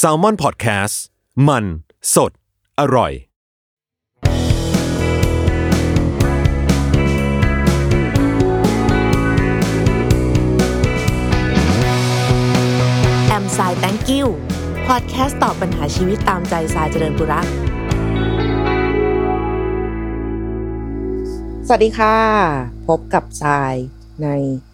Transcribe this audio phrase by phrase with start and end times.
[0.00, 0.94] s a l ม o n PODCAST
[1.48, 1.64] มัน
[2.14, 2.32] สด
[2.80, 3.12] อร่อย
[13.28, 14.28] แอมสายแตงกิว
[14.86, 17.46] พอดแคสต์ตอบปัญหาชีวิตตามใจสายเจริญบุรัก
[21.66, 22.16] สวัสดีค่ะ
[22.88, 23.74] พบกับสาย
[24.22, 24.28] ใน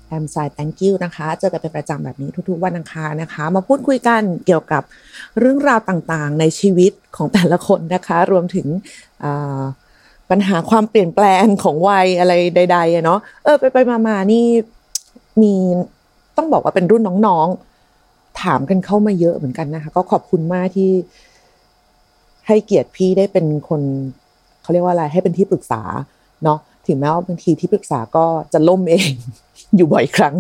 [0.08, 4.82] แอมไซด์ thank you นะคะ เจอกันเป็นประจำแบบนี้ทุกๆวันอังคารนะคะ มาพูดคุยกันเกี่ยวกับ
[5.40, 8.66] เรื่องราวต่างๆ ในชีวิตของแต่ละคนนะคะ รวมถึง
[10.30, 14.44] ปัญหาความเปลี่ยนแปลงของวัยอะไรใดๆเนาะเออไปไปมาๆนี่
[15.42, 15.54] มี
[16.36, 20.90] ต้องบอกว่าเป็นรุ่นน้องๆ ถามกันเข้ามาเยอะเหมือนกันนะคะ ก็ขอบคุณมากที่
[22.46, 23.80] ให้เกียรติพี่ได้เป็นคน
[24.62, 25.82] เขาเรียกว่าอะไรให้เป็นที่ปรึกษา
[26.44, 29.12] เนาะถึงแม้ว่าบางทีที่ปรึกษาก็จะล่มเอง
[29.76, 30.34] อยู่บ่อยครั้ง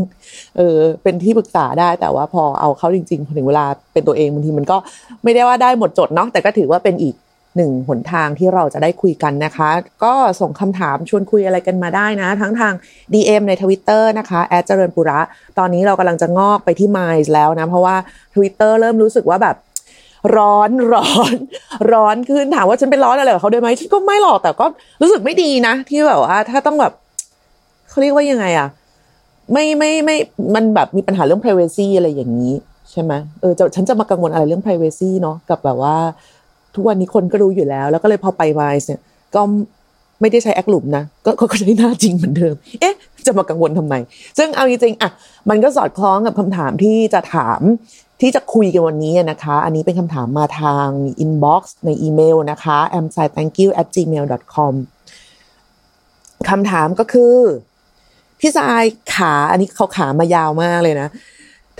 [0.56, 4.76] เออ เป็นที่ปรึกษาได้ แต่ว่าพอเอาเข้าจริงๆพอถึงเวลาเป็นตัวเองบางทีมันก็
[5.24, 7.14] ไม่ได้ว่าได้หมดจดเนาะ แต่ก็ถือว่าเป็นอีก
[7.56, 9.70] หนึ่งหนทางที่เราจะได้คุยกันนะคะ
[10.04, 12.72] ก็ส่งคำถามชวนคุยอะไรกันมาได้นะ ทั้งทาง
[13.12, 15.20] DM ในทวิตเตอร์นะคะแอดเจริญปุระ
[15.58, 17.96] ตอนนี้เรากำลังจะงอกไปที่ไมล์แล้วนะ เพราะว่า
[18.34, 19.56] Twitter เริ่มรู้สึกว่าแบบ
[20.36, 21.32] ร้อนร้อน
[21.92, 24.66] ร้อนขึ้นถามว่าฉันเป็นร้อนอะไรกับเขาด้วยไหมฉันก็ไม่หรอกแต่ก็
[25.02, 26.92] รู้สึกไม่ดีนะ ที่แบบว่าถ้าต้องแบบ
[27.88, 28.68] เขาเรียกว่ายังไงอะ
[29.52, 30.16] ไม่ไม่ไม่
[30.54, 32.54] มันแบบมีปัญหาเรื่อง privacy อะไรอย่างนี้
[32.90, 35.96] ใช่ไหมเออจะฉันจะมากังวลอะไรเรื่อง privacy เนาะกับแบบว่า
[36.74, 39.00] ทุกวันนี้คนก็รู้อยู่แล้ว แล้วก็เลยพอไปไวส์เนี่ย
[39.34, 39.40] ก็
[40.20, 42.94] ไม่ได้ใช้แอคลุมนะก็ก็ใช้หน้าจริงเหมือนเดิม เอ๊ะ
[43.26, 43.94] จะมากังวลทำไม
[44.38, 45.10] ซึ่งเอาจริงๆอะ
[45.50, 47.60] มันก็สอดคล้องกับคำถามที่จะถาม
[48.20, 50.86] ที่จะคุยกันวันนี้นะคะ อันนี้เป็นคำถามมาทาง
[51.24, 53.88] inbox ในอีเมลนะคะ a m s i t h a n k y o u at
[53.94, 54.24] gmail
[54.54, 54.74] com
[56.50, 57.34] คำถามก็คือ
[58.40, 61.08] พี่สายขาอันนี้เขาขามายาวมากเลยนะ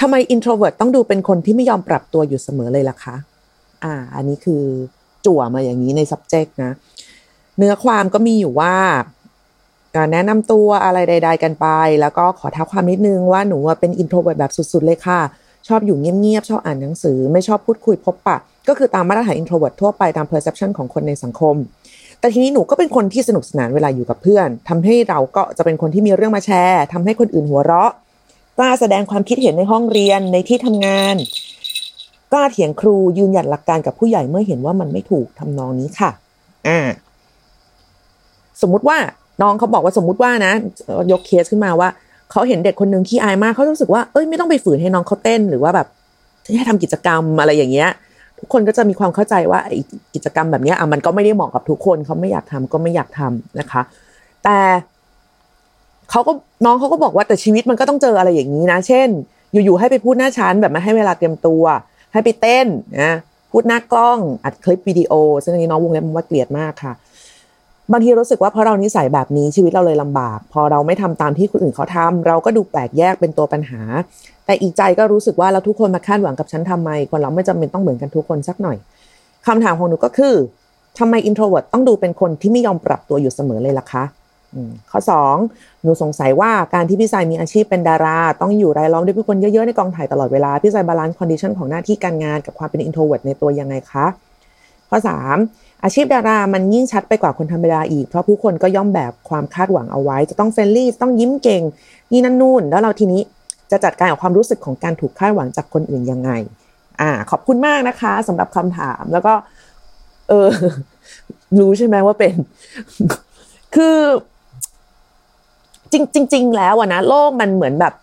[0.01, 3.17] ทำไม introvert ต้องดูเป็นคนที่ไม่ยอมปรับตัวอยู่เสมอเลยล่ะคะ
[3.85, 4.63] อ่า อันนี้คือ
[5.27, 6.73] จั่วมาอย่างนี้ใน subject นะ
[7.59, 8.75] เนื้อความก็มีอยู่ว่า
[9.97, 11.67] การแนะนำตัวอะไรใด ๆ กันไป
[12.01, 15.21] แล้วก็ขอท้าความนิดนึงว่าหนูเป็น introvert แบบสุด ๆ เลยค่ะ
[15.69, 18.37] ชอบอยู่เงียบ ๆ ชอบอ่านหนังสือ ไม่ชอบพูดคุยพบปะ
[18.69, 21.55] ก็คือตามมาตรฐาน introvert ทั่วไปตาม perception ของคนในสังคม
[22.21, 27.93] แต่ทีนี้หนูก็เป็นคนที่สนุกสนานเวลาอยู่กับเพื่อนทำให้เราก็จะเป็นคนที่มีเรื่องมาแชร์ทำให้คนอื่นหัวเราะ
[28.57, 31.17] กล้าแสดงความคิดเห็นในห้องเรียนในที่ทำงาน
[32.33, 36.11] กล้าเถียงครูยืนหยัดหลักการกับผู้ใหญ่เมื่อเห็นว่ามันไม่ถูกทำนองนี้ค่ะ
[36.69, 36.81] อ่า
[38.63, 38.99] สมมุติว่า
[39.43, 40.53] น้องเขาบอกว่าสมมุติว่านะ
[41.13, 41.89] ยกเคสขึ้นมาว่า
[42.31, 45.87] เขาเห็นเด็กคนหนึ่งขี้อายมากเขารู้สึกว่าเอ้ยไม่ต้องไปฝืนให้น้องเขาเต้นหรือว่าแบบ
[46.57, 47.91] ให้ทำกิจกรรมอะไรอย่างเงี้ย
[48.39, 49.61] ทุกคนก็จะมีความเข้าใจว่า
[50.15, 53.83] กิจกรรมแบบนี้อะมันก็ไม่ได้เหมาะกับทุกคนเขาไม่อยากทำก็ไม่อยากทำนะคะ
[54.45, 54.59] แต่
[56.11, 56.33] เขาก็
[56.65, 59.09] น้องเขาก็บอกว่าแต่ชีวิตมันก็ต้องเจออะไรอย่างนี้นะ เช่น
[59.53, 61.63] อยู่ๆให้ไปพูดหน้าชั้นแบบไม่ให้เวลาเตรียมตัว
[62.13, 62.67] ให้ไปเต้น
[63.03, 63.13] นะ
[63.51, 65.13] พูดหน้ากล้องอัดคลิปวิดีโอ
[65.45, 66.93] ซึ่งอันนี้น้องวงเล็บมันว่าเกลียดมากค่ะ
[67.93, 73.81] บางทีรู้สึกว่าเพราะเรานิสัยแบบนี้ชีวิตเราเลยลำบาก พอเราไม่ทำตามที่คนอื่นเขาทำเราก็ดูแปลกแยกเป็นตัวปัญหา
[74.49, 78.77] แต่อีกใจก็รู้สึกว่าแล้วทุกคนมาคาดหวังกับฉันทำไม คนเราไม่จำเป็นต้องเหมือนกันทุกคนสักหน่อย
[79.47, 80.35] คำถามของหนูก็คือ
[80.99, 84.05] ทำไม introvert ต้องดูเป็นคนที่ไม่ยอมปรับตัวอยู่เสมอเลยล่ะคะ
[84.91, 85.01] ข้อ
[85.41, 94.07] 2 หนูสงสัยว่าการที่พี่สายมีอาชีพเป็นดารา ต้องอยู่รายล้อมด้วยผู้คนเยอะๆในกองถ่ายตลอดเวลา พี่สาย balance condition ของหน้าที่การงานกับความเป็น introvert ในตัวยังไงคะ
[94.89, 94.99] ข้อ
[95.41, 101.63] 3 อาชีพดารามันยิ่งชัดไปกว่าคนธรรมดาอีก เพราะผู้คนก็ย่อมแบบความคาดหวังเอาไว้ จะต้อง friendly ต้องยิ้มเก่ง
[102.13, 103.23] นี่นั่นนู่น แล้วเราทีนี้
[103.71, 106.31] จะจัดการกับความรู้สึกของการถูกคาดหวังจากคนอื่นยังไง
[107.01, 109.35] อ่า ขอบคุณมากนะคะสำหรับคำถามแล้วก็
[110.29, 110.51] เออ
[111.59, 112.35] รู้ใช่ไหมว่าเป็น
[113.75, 113.99] คือ
[115.93, 117.95] จริงจริงแล้วอะนะโลกมันเหมือนแบบ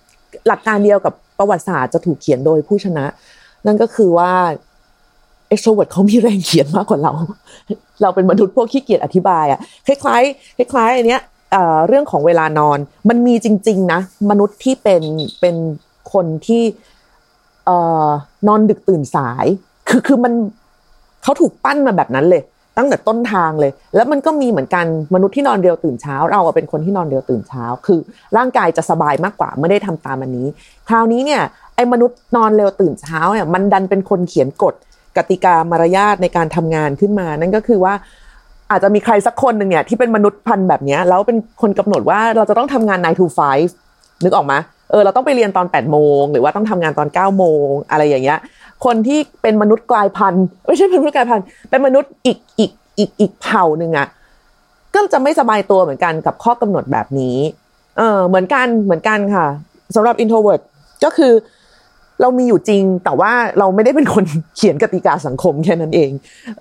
[0.47, 3.05] หลักการเดียวกับประวัติศาสตร์จะถูกเขียนโดยผู้ชนะ
[3.65, 4.31] นั่นก็คือว่า
[5.49, 7.11] extrovert เขามีแรงเขียนมากกว่าเรา
[8.01, 11.21] เราเป็นมนุษย์พวกขี้เกียจอธิบายอะคล้ายๆคล้ายๆอันเนี้ย
[11.87, 12.79] เรื่องของเวลานอน
[13.09, 13.99] มันมีจริง ๆ นะ
[14.29, 15.03] มนุษย์ที่เป็น
[15.41, 15.55] เป็น
[16.13, 16.63] คนที่
[18.47, 19.45] นอนดึกตื่นสาย
[19.89, 20.33] คือคือมัน
[21.23, 22.43] เขาถูกปั้นมาแบบนั้นเลย
[22.77, 27.99] ตั้งแต่ต้นทางเลย แล้วมันก็มีเหมือนกันมนุษย์ที่นอนเร็วตื่นเช้า เราเป็นคนที่นอนเร็วตื่นเช้า คือ
[28.37, 30.47] ร่างกายจะสบายมากกว่าไม่ได้ทำตามอันนี้
[30.87, 31.41] คราวนี้เนี่ย
[31.75, 34.73] ไอ้มนุษย์นอนเร็วตื่นเช้าเนี่ยมันดันเป็นคนเขียนกฎ
[35.17, 37.93] กติกามารยาทในการทำงานขึ้นมา นั่นก็คือว่า
[38.71, 43.25] อาจจะมีใครสักคนหนึ่งเนี่ยที่เป็นมนุษย์พันธุ์แบบนี้แล้วเป็นคนกำหนดว่าเราจะต้องทำงาน9 to
[43.77, 44.53] 5นึกออกไหม
[44.91, 48.39] เออเราต้องไปเรียนตอน8โมงหรือว่าต้องทำงานตอน9โมงอะไรอย่างเงี้ย
[48.85, 54.07] คนที่เป็นมนุษย์กลายพันธุ์ไม่ใช่เป็นมนุษย์กลายพันธุ์เป็นมนุษย์อีกอีกอีกอีกเผ่าหนึ่งอะ
[54.93, 57.37] ก็จะไม่สบายตัวเหมือนกันกับข้อกำหนดแบบนี้
[57.97, 59.47] เออเหมือนกันเหมือนกันค่ะ
[59.95, 60.61] สำหรับ introvert
[61.03, 61.33] ก็คือ
[62.21, 64.23] เรามีอยู่จริงแต่ว่าเราไม่ได้เป็นคน
[64.55, 66.11] เขียนกติกาสังคมแค่นั้นเอง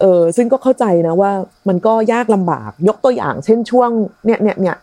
[0.01, 1.33] เออซึ่งก็เข้าใจนะว่า
[1.69, 3.91] มันก็ยากลำบากยกตัวอย่าง เช่นช่วง
[4.27, 4.77] เนี่ยเนี่ยเนี่ย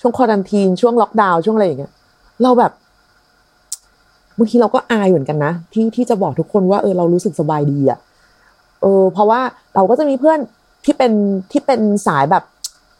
[0.00, 1.92] ช่วง quarantine ช่วงล็อกดาวน์ช่วงอะไรอย่างเงี้ย
[2.42, 2.72] เราแบบ
[4.38, 7.98] บางทีเราก็อายเหมือนกันนะที่ที่จะบอกทุกคนว่าเออเรารู้สึกสบายดีอะ
[8.82, 9.40] เออเพราะว่า
[9.74, 10.38] เราก็จะมีเพื่อน
[10.84, 11.12] ที่เป็น
[11.52, 12.44] ที่เป็นสายแบบ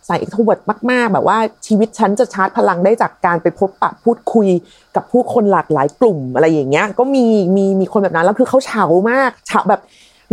[0.09, 0.61] สาย extrovert
[0.91, 4.49] มาก ๆ แบบว่าชีวิตฉันจะชาร์จพลังได้จากการไปพบปะพูดคุย
[4.97, 7.25] กับผู้คนหลากหลายกลุ่มอะไรอย่างเงี้ย ก็มี
[7.57, 9.81] มีมีคนแบบนั้นแล้วคือเขาเฉามากเฉาแบบ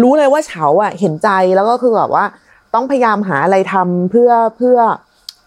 [0.01, 2.25] รู้เลยว่าเฉาอะเห็นใจแล้วก็คือแบบว่า
[2.73, 4.77] ต้องพยายามหาอะไรทำเพื่อเพื่อ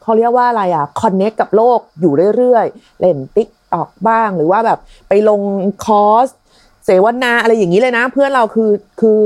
[0.02, 4.78] เขาเรียกว่าอะไรอะ connect กับโลกอยู่เรื่อยๆ เล่น TikTok บ้างหรือว่าแบบ
[5.08, 5.40] ไปลง
[5.84, 6.28] คอร์ส
[6.84, 8.70] เสวนาอะไรอย่างนี้เลยนะ เพื่อนเราคือ
[9.00, 9.18] คือ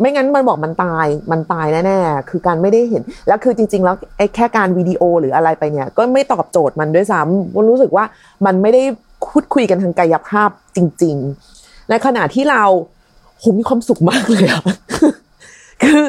[0.00, 8.04] ไม่งั้นมันบอกมันตายมันตายแน่ๆคือการไม่ได้เห็น แล้วคือจริง ๆ แล้วไอ้แค่การวิดีโอหรืออะไรไปเนี่ย ก็ไม่ตอบโจทย์มันด้วยซ้ำว่ารู้สึกว่า
[8.46, 8.82] มันไม่ได้
[9.26, 11.16] พูดคุยกันทางกายภาพจริง
[11.52, 12.62] ๆ ในขณะที่เรา
[13.38, 14.62] โหมีความสุขมากเลยอะ
[15.82, 16.02] คือ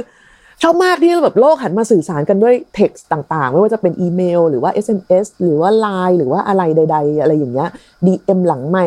[0.64, 7.70] ชอบมากที่แบบโลกหันมาสื่อสารกันด้วยเท็กซ์ต่างๆ ไม่ว่าจะเป็นอีเมล หรือว่า SMS หรือว่า Line หรือว่าอะไรใด ๆ อะไรอย่างเงี้ย
[8.06, 8.84] DM หลังไม่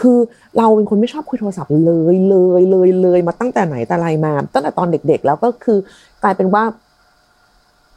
[0.00, 0.18] คือ
[0.58, 5.78] เราเป็นคนไม่ชอบคุยโทรศัพท์เลยเลยเลยเลยมาตั้งแต่ไหนแต่ไรมา ตั้งแต่ตอนเด็กๆ แล้วก็คือ
[6.22, 6.62] กลายเป็นว่า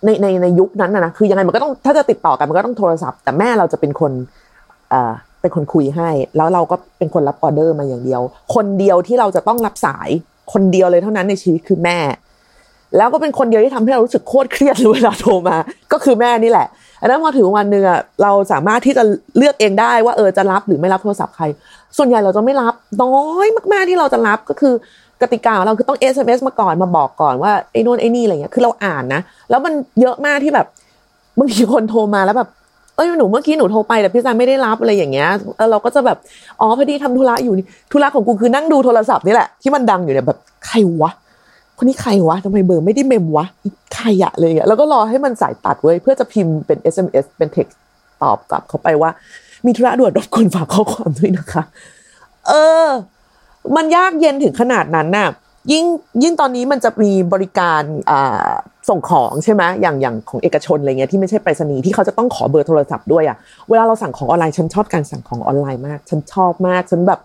[0.05, 4.11] ในในในยุคนั้นนะคือยังไงมันก็ต้องถ้าจะติดต่อกันมันก็ต้องโทรศัพท์ แต่แม่เราจะเป็นคน
[4.89, 5.11] เอ่อ
[5.41, 8.21] เป็นคนคุยให้ แล้วเราก็เป็นคนรับออเดอร์มาอย่างเดียว
[8.55, 10.09] คนเดียวที่เราจะต้องรับสาย
[10.53, 11.99] คนเดียวเลยเท่านั้นในชีวิตคือแม่
[12.97, 15.57] แล้วก็เป็นคนเดียวที่ทำให้เรารู้สึกโคตรเครียดเลยเวลาโทรมา
[15.91, 16.67] ก็คือแม่นี่แหละ
[17.01, 19.03] อันนั้นพอถึงวันหนึ่งอะเราสามารถที่จะ
[19.37, 21.45] เลือกเองได้ว่าเออจะรับหรือไม่รับโทรศัพท์ใคร
[21.97, 24.73] ส่วนใหญ่เราจะไม่รับน้อยมาก ๆที่เราจะรับก็คือ
[25.21, 30.67] กติกาของเราคือต้อง SMS มาก่อนมาบอกก่อนว่าไอ้นู่นไอ้นี่อะไรเงี้ยคือเราอ่านนะ แล้วมันเยอะมากที่แบบ
[31.39, 32.49] บางทีคนโทรมาแล้วแบบ
[32.95, 35.29] เอ้ยหนูเมื่อกี้หนูโทรไปแต่พี่ซันไม่ได้รับอะไรอย่างเงี้ย
[35.71, 36.17] เราก็จะแบบ
[36.59, 37.53] อ๋อพอดีทำธุระอยู่
[37.91, 41.11] ธุระของกูคือนั่งดูโทรศัพท์นี่แหละที่มันดังอยู่เนี่ยแบบใครวะ
[41.79, 43.45] คนนี้ใครวะทำไมเบอร์ไม่ได้เมมวะ
[43.95, 47.67] ใครอะอะไรเงี้ยแล้วก็รอให้มันสายตัดเว้ยเพื่อจะพิมพ์เป็น SMS เป็นเท็ก
[48.21, 49.09] ตอบกลับเขาไปว่า
[49.65, 51.63] มีธุระด่วนรบกวนฝากข้อความด้วยนะคะ
[52.47, 52.53] เอ
[52.85, 52.87] อ
[53.75, 55.29] มันยากเย็นถึงขนาดนั้นน่ะ
[55.71, 55.85] ยิ่ง
[56.23, 58.49] ยิ่งตอนนี้มันจะมีบริการอ่า
[58.89, 63.37] ส่งของใช่ไหมอย่างอย่างของเอกชนอะไรเงี้ยที่ไม่ใช่ไปรษณีย์ที่เขาจะต้องขอเบอร์โทรศัพท์ด้วยอะ
[63.69, 67.19] เวลาเราสั่งของออนไลน์ฉันชอบการสั่งของออนไลน์มาก ฉันชอบมากฉันแบบ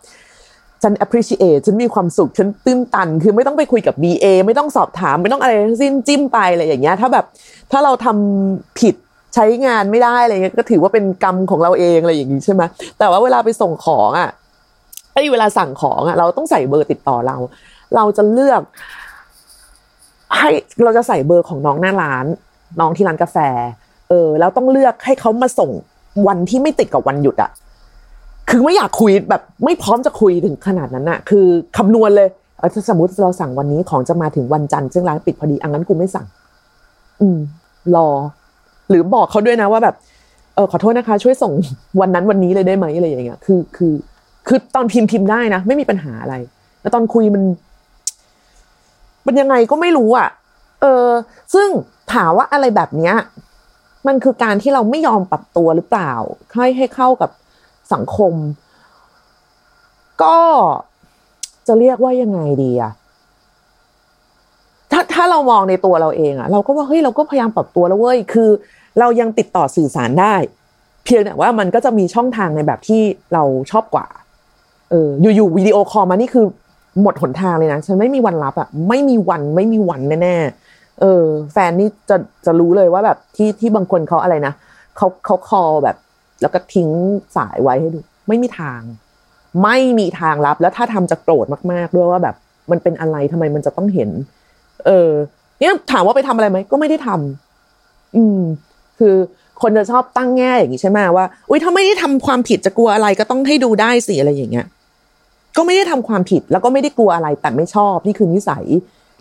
[0.83, 7.25] ฉัน appreciate ฉันมีความสุข ฉันตื้นตัน คือไม่ต้องไปคุยกับ BA ไม่ต้องสอบถาม ไม่ต้องอะไรทั้งสิ้นจิ้มไปอะไรอย่างเงี้ย ถ้าแบบ
[7.73, 8.95] ถ้าเราทำผิด
[9.35, 12.63] ใช้งานไม่ได้อะไรเงี้ย ก็ถือว่าเป็นกรรมของเราเองอะไรอย่างงี้ใช่ไหม
[12.99, 14.31] แต่ว่าเวลาไปส่งของอะ
[15.13, 17.37] ไอ้เวลาสั่งของอะ เราต้องใส่เบอร์ติดต่อเรา
[17.97, 18.63] เราจะเลือก
[20.39, 20.51] ให้
[20.85, 22.27] เราจะใส่เบอร์ของน้องหน้าร้าน
[22.81, 23.37] น้องที่ร้านกาแฟ
[24.09, 25.71] เออ แล้วต้องเลือกให้เขามาส่ง
[26.27, 27.51] วันที่ไม่ติดกับวันหยุดอะ
[28.51, 31.47] คือไม่อยากคุยแบบไม่พร้อมจะคุยถึงขนาดนั้นอะคือ
[31.77, 36.27] คำนวณเลยเออสมมติเราสั่งวันนี้ของจะมาถึงวันจันทร์ซึ่งร้านปิดพอดีอังั้นกูไม่สั่ง
[37.21, 37.39] อืม
[37.97, 38.09] รอ
[38.89, 39.95] หรือบอกเขาด้วยนะว่าแบบ
[40.55, 41.53] เออขอโทษนะคะ ช่วยส่ง
[42.01, 43.93] วันนั้นวันนี้เลยได้ไหมอะไรอย่างเงี้ยคือคือ
[44.47, 46.35] คือตอนพิมพ์พิมพ์ได้นะไม่มีปัญหาอะไร
[46.81, 47.43] แต่ตอนคุยมัน
[49.27, 50.29] มันยังไงก็ไม่รู้อะ
[50.81, 51.09] เออ
[51.55, 51.69] ซึ่ง
[52.13, 53.15] ถามว่าอะไรแบบเนี้ย
[54.07, 56.13] มันคือการที่เราไม่ยอมปรับตัวหรือเปล่า
[56.53, 57.31] ให้ให้เข้ากับ
[57.93, 58.33] สังคม
[60.23, 60.39] ก็
[61.67, 62.93] จะเรียกว่ายังไงดีอะ
[64.93, 68.51] ถ้าถ้าเรามองในตัวเราเองอะเราก็ว่าเฮ้ยเราก็พยายามปรับตัวแล้วเว้ยคือ
[68.99, 70.35] เรายังติดต่อสื่อสารได้
[71.05, 74.07] เพียงแต่ว่ามันก็จะมีช่องทางในแบบที่เราชอบกว่า
[74.91, 76.47] เอออยู่ๆ video call มานี่คือ
[77.01, 84.55] หมดหนทางเลยนะฉันไม่มีวันรับอะไม่มีวันไม่มีวันแน่ๆเออ แฟนนี่จะจะรู้เลยว่าแบบที่ที่บางคนเขาอะไรนะ
[84.97, 85.97] เขาเขา call แบบ
[86.43, 86.89] แล้วก็ทิ้ง
[87.37, 88.81] สายไว้ให้ดู ไม่มีทาง
[89.63, 92.37] ไม่มีทางรับ แล้วถ้าทำจะโกรธมากๆด้วยว่าแบบ
[92.71, 94.11] มันเป็นอะไรทำไมมันจะต้องเห็น
[94.87, 95.11] เออ
[95.59, 98.41] เนี่ยถามว่าไปทำอะไรไหมก็ไม่ได้ทำอืม
[98.99, 99.15] คือ
[99.63, 104.67] คนจะชอบตั้งแง่อย่างนี้ใช่ไหมว่าอุ้ยถ้าไม่ได้ทำความผิดจะกลัวอะไรก็ต้องให้ดูได้สิอะไรอย่างเงี้ย
[105.57, 108.65] ก็ไม่ได้ทำความผิดแล้วก็ไม่ได้กลัวอะไรแต่ไม่ชอบนี่คือนิสัย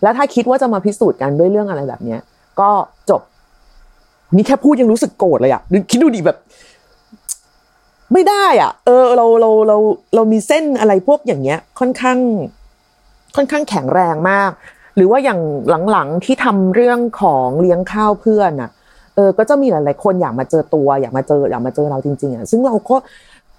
[0.02, 2.20] แล้วถ้าคิดว่าจะมาพิสูจน์กันด้วยเรื่องอะไรแบบเนี้ย
[2.60, 2.70] ก็
[3.10, 3.22] จบ
[4.36, 6.38] นี่แค่พูดยังรู้สึกโกรธเลยอะคิดดูดิแบบ
[8.14, 9.78] ไม่ได้อะ เออเราเราเรา
[10.16, 12.18] เรามีเส้นอะไรพวกอย่างเงี้ย ค่อนข้าง
[13.36, 14.52] ค่อนข้างแข็งแรงมาก
[14.96, 15.40] หรือว่าอย่าง
[15.92, 18.70] หลังๆที่ทำเรื่องของเลี้ยงข้าวเพื่อนอะ
[19.16, 22.96] เออ ก็จะมีหลายๆคนอยากมาเจอตัวอยากมาเจออยากมาเจอเราจริงๆอะซึ่งเราก็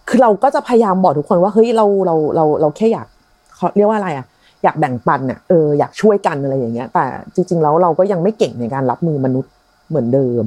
[0.08, 3.06] คือเราก็จะพยายามบอกทุกคนว่าเฮ้ยเราเราเราเราแค่อยาก
[3.54, 4.26] เขาเรียกว่าอะไรอะ
[4.64, 9.52] อยากแบ่งปันอะเอออยากช่วยกันอะไรอย่างเงี้ย แต่จริง ๆ แล้วเราก็ยังไม่เก่งในการรับมือมนุษย์
[9.88, 10.44] เหมือนเดิม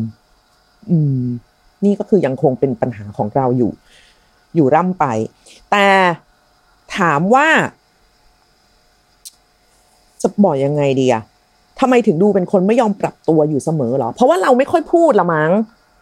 [0.92, 1.24] อืม
[1.86, 3.72] นี่ก็คือยังคงเป็นปัญหาของเราอยู่
[4.56, 5.06] อยู่ร่ำไป
[5.72, 5.88] แต่
[6.98, 7.48] ถามว่า
[10.22, 11.24] จะบอกยังไงดีอะ
[11.80, 15.52] ทำไมถึงดูเป็นคนไม่ยอมปรับตัวอยู่เสมอหรอ เพราะว่าเราไม่ค่อยพูดละมั้ง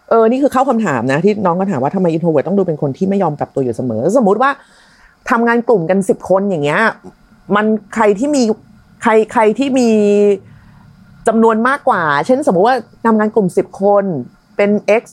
[0.10, 4.52] เออ นี่คือเข้าคำถามนะที่น้องก็ถามว่าทำไม introvert้องดูเป็นคนที่ไม่ยอมปรับตัวอยู่เสมอ สมมุติว่า
[5.30, 6.82] ทำงานกลุ่มกันสิบคนอย่างเงี้ย
[7.56, 8.42] มันใครที่มี
[9.04, 9.90] ใครใครที่มี
[11.28, 14.04] จำนวนมากกว่า เช่นสมมุติว่าทำงานกลุ่มสิบคน
[14.58, 15.04] เป็น X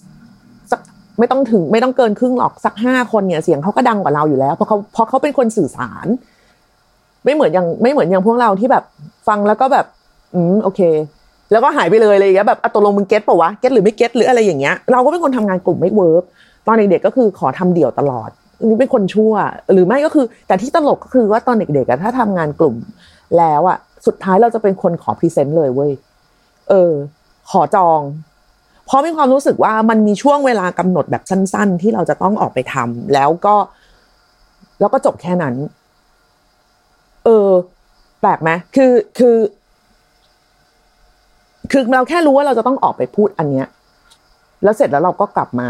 [1.19, 6.07] ไม่ต้องถึงไม่ต้องเกินครึ่งหรอกสักห้าคนเนี่ยเสียงเขาก็ดังกว่าเราอยู่แล้วเพราะเขาเพราะเขาเป็นคนสื่อสาร
[7.25, 8.85] ไม่เหมือนอย่างไม่เหมือนอย่างพวกเราที่แบบ
[9.29, 9.87] ฟังแล้วก็แบบ
[10.35, 10.81] อืมโอเค
[11.53, 16.25] แล้วก็หายไปเลยอะไรอย่างเงี้ยแบบเออตกลงมึง get ป่าววะ get หรือไม่ get หรืออะไรอย่างเงี้ยเราก็เป็นคนทำงานกลุ่มไม่ work
[16.67, 18.31] ตอนเด็กๆก็คือขอทำเดี่ยวตลอด
[18.65, 19.35] นี่เป็นคนชั่ว
[19.73, 22.77] หรือไม่ก็คือ แต่ที่ตลกก็คือว่าตอนเด็กๆอะถ้าทำงานกลุ่ม
[23.39, 25.93] แล้วอะสุดท้ายเราจะเป็นคนขอ present เลยเว้ย
[26.69, 26.93] เออ
[27.51, 28.01] ขอจอง
[28.93, 33.55] เพราะมีความรู้สึกว่ามันมีช่วงเวลากำหนดแบบสั้น ๆ ที่เราจะต้องออกไปทำแล้วก็
[34.81, 35.55] แล้วก็จบแค่นั้น
[37.25, 37.49] เออ
[38.21, 39.37] แปลกไหมคือคือ
[41.73, 43.67] คือเราแค่รู้ว่าเราจะต้องออกไปพูดอันเนี้ย
[44.63, 45.69] แล้วเสร็จแล้วเราก็กลับมา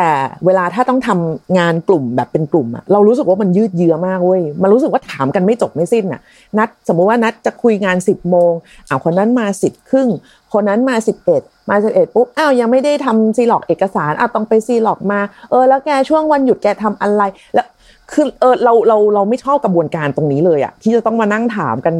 [0.00, 0.14] แต่
[0.46, 6.20] เวลาถ้าต้องทำงานกลุ่มแบบเป็นกลุ่มอะเรารู้สึกว่ามันยืดเยื้อมากเว้ยมันรู้สึกว่าถามกันไม่จบไม่สิ้นอะ
[6.58, 8.52] นัดสมมุติว่านัดจะคุยงานสิบโมง
[8.88, 10.08] อ้าวคนนั้นมาสิบครึ่ง
[10.52, 17.22] คนนั้นมาสิบเอ็ดมาสิบเอ็ดปุ๊บ อ้าว ยังไม่ได้ทำซีล็อกเอกสาร อ้าว ต้องไปซีล็อกมา เออ แล้วแกช่วงวันหยุดแกทำอะไร
[17.54, 17.66] แล้ว
[18.12, 21.94] คือ เออ เรา เรา เราไม่ชอบกระบวนการตรงนี้เลยอะที่จะต้องมานั่งถามกัน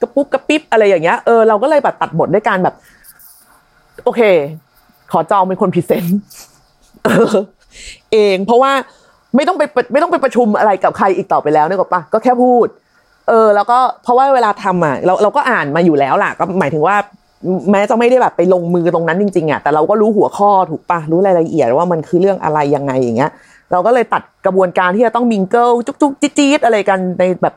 [0.00, 2.74] กระปุ๊บกระปิ๊บอะไรอย่างเงี้ย เออ เราก็เลยแบบตัดบทด้วยการแบบ
[4.04, 4.20] โอเค
[5.12, 6.18] ขอจองเป็นคน present
[8.12, 8.72] เอง เพราะว่า
[9.36, 12.66] ไม่ต้องไปไม่ต้องไปประชุมอะไรกับใครอีกต่อไปแล้วเนี่ยก็ปะก็แค่พูด
[13.28, 16.96] เออ แล้วก็เพราะว่าเวลาทำอะเราเราก็อ่านมาอยู่แล้วล่ะ ก็หมายถึงว่า
[17.70, 23.30] แม้จะไม่ได้แบบไปลงมือตรงนั้นจริงๆอะแต่เราก็รู้หัวข้อถูกปะรู้รายละเอียดว่ามันคือเรื่องอะไรยังไงอย่างเงี้ย
[23.72, 27.54] เราก็เลยตัดกระบวนการที่จะต้อง mingle จุ๊กจุกจี๊ดจี๊ดอะไรกันในแบบ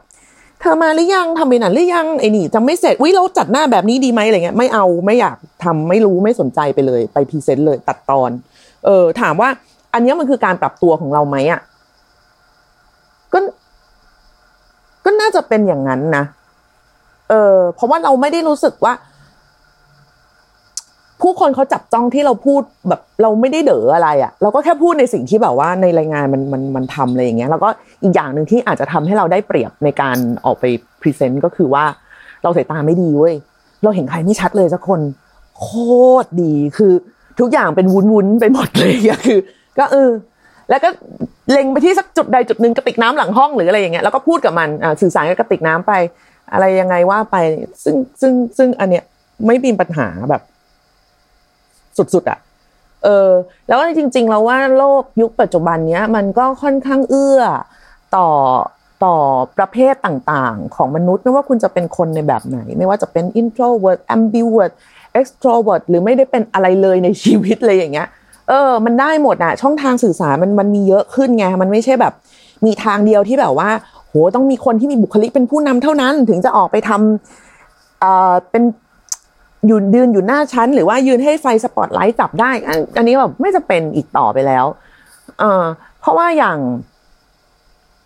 [0.61, 8.31] เธอมาหรือยังทำไปนั่นหรือยังไอ้นี่จะไม่เสร็จวิเราจัดหน้าแบบนี้ดีไหมอะไรเงี้ยไม่เอาไม่อยากทำไม่รู้ไม่สนใจไปเลย ไปพรีเซนต์เลยตัดตอน
[8.85, 9.49] เออถามว่า
[9.93, 11.61] อันนี้มันคือการปรับตัวของเราไหมอะ
[13.33, 13.39] ก็
[15.05, 16.23] ก็น่าจะเป็นอย่างนั้นนะ
[17.29, 18.93] เออเพราะว่าเราไม่ได้รู้สึกว่า
[21.21, 27.69] ผู้คนเขาจับจ้องที่เราพูดแบบ เราไม่ได้เด๋ออะไรอะ่ะ เราก็แค่พูดในสิ่งที่แบบว่า ในรายงานมันมันมันทำอะไรอย่างเงี้ย แล้วก็
[28.03, 30.65] อีกอย่างหนึ่งที่อาจจะทำให้เราได้เปรียบในการออกไป
[31.01, 31.85] present ก็คือว่า
[32.43, 33.35] เราสายตาไม่ดีเว้ย
[33.83, 34.99] เราเห็นใครไม่ชัดเลยสักคน
[35.59, 35.67] โค
[36.23, 36.93] ตรดีคือ
[37.39, 39.39] ทุกอย่างเป็นวุ้นวุ้นไปหมดเลยอะคือ
[39.77, 40.11] ก็เออ
[40.69, 40.89] แล้วก็
[41.51, 45.93] เล็งไปที่สักจุดใดจุดหนึ่งกระติกน้ำหลังห้องหรืออะไรอย่างเงี้ยแล้วก็พูดกับมันอ่าสื่อสารกับกระติกน้ำไป
[46.53, 47.35] อะไรยังไงว่าไป
[47.83, 49.03] ซึ่งซึ่งซึ่งอันเนี้ย
[49.45, 50.41] ไม่มีปัญหาแบบ
[51.97, 52.39] สุดๆอะ
[53.03, 53.29] เออ
[53.67, 57.41] แล้วจริงๆเราว่าโลกยุคปัจจุบันเนี้ย มันก็ค่อนข้างเอื้อ
[58.15, 58.29] ต่อ
[59.05, 59.15] ต่อ
[59.57, 64.73] ประเภทต่างๆ ของมนุษย์ไม่ว่าคุณจะเป็นคนในแบบไหน ไม่ว่าจะเป็น introvert ambivert
[65.19, 68.07] extrovert หรือไม่ได้เป็นอะไรเลยในชีวิตเลยอย่างเงี้ย
[68.49, 72.13] เออ มันได้หมดอะช่องทางสื่อสารมันมันมีเยอะขึ้นไงมันไม่ใช่แบบ
[72.65, 73.69] มีทางเดียวที่แบบว่า
[74.07, 78.63] โหต้องมีคนที่มีบุคลิกเป็นผู้นำเท่านั้น ถึงจะออกไปทำเอ่อเป็น
[79.67, 82.51] อยู่ยืนอยู่หน้าชั้น หรือว่ายืนให้ไฟสปอตไลท์จับได้
[82.97, 84.65] อันนี้แบบไม่จะเป็นอีกต่อไปแล้ว
[85.39, 85.63] เออ
[85.99, 86.57] เพราะว่าอย่าง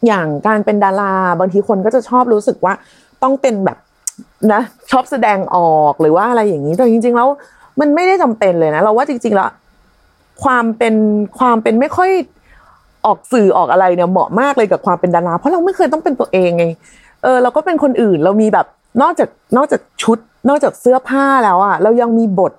[0.08, 2.74] อย่างการเป็นดาราบางทีคนก็จะชอบรู้สึกว่า
[3.24, 3.78] ต้องเป็นแบบ
[4.54, 7.28] นะชอบแสดงออกหรือว่าอะไรอย่างนี้แต่จริง ๆ แล้ว
[7.80, 9.50] มันไม่ได้จำเป็นเลยนะเราว่าจริง ๆ แล้ว
[10.44, 10.96] ความเป็น
[11.40, 12.12] ความเป็นไม่ค่อย
[13.06, 16.66] ออกสื่อออกอะไรเนี่ยเหมาะมากเลยกับความเป็นดาราเพราะเราไม่เคยต้องเป็นตัวเองไง
[17.24, 18.66] เออเราก็เป็นคนอื่นเรามีแบบ
[19.02, 20.18] นอกจากนอกจากชุด
[20.50, 22.54] นอกจากเสื้อผ้าแล้วอะเรายังมีบท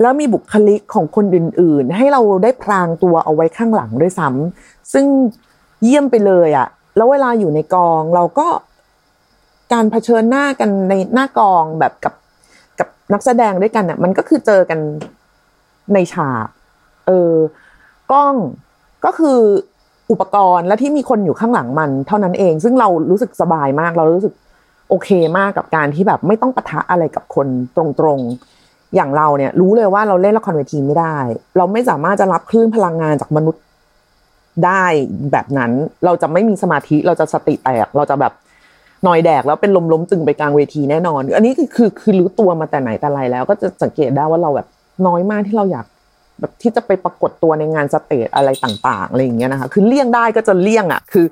[0.00, 5.06] แล้วมีบุคลิกของคนอื่น ๆ ให้เราได้พรางตัวเอาไว้ข้างหลังด้วยซ้ำซึ่ง
[5.84, 8.48] เยี่ยมไปเลยอะแล้วเวลาอยู่ในกองเราก็
[9.72, 12.14] การเผชิญหน้ากันในหน้ากองแบบกับ
[12.78, 14.78] กับนักแสดงด้วยกันเนี่ยมันก็คือเจอกัน
[15.94, 16.46] ในฉาก
[17.06, 17.34] เออ
[18.12, 18.34] กล้อง
[19.04, 19.38] ก็คือ
[20.10, 24.34] อุปกรณ์และที่มีคนอยู่ข้างหลังมันเท่านั้นเอง ซึ่งเรารู้สึกสบายมาก เรารู้สึก
[24.88, 25.08] โอเค
[25.38, 27.46] มากกับการที่แบบไม่ต้องปะทะอะไรกับคน
[27.76, 31.16] ตรงๆ อย่างเราเนี่ย รู้เลยว่าเราเล่นละครเวทีไม่ได้
[31.56, 33.62] เราไม่สามารถจะรับคลื่นพลังงานจากมนุษย์
[34.64, 34.84] ได้
[35.32, 35.72] แบบนั้น
[36.04, 38.32] เราจะไม่มีสมาธิเราจะสติแตกเราจะแบบ
[39.06, 44.66] นอยแดกแล้วเป็นลมล้มตึงไปกลางเวทีแน่นอน อันนี้คือคือคือรู้ตัวมาแต่ไหนแต่ไรแล้ว ก็จะสังเกตได้ว่าเราแบบ
[45.06, 45.86] น้อยมากที่เราอยาก
[46.40, 51.26] แบบที่จะไปปรากฏตัวในงานสเตจอะไรต่างๆอะไรอย่างเงี้ยนะคะ คือเลี่ยงได้ก็จะเลี่ยงอะ คือ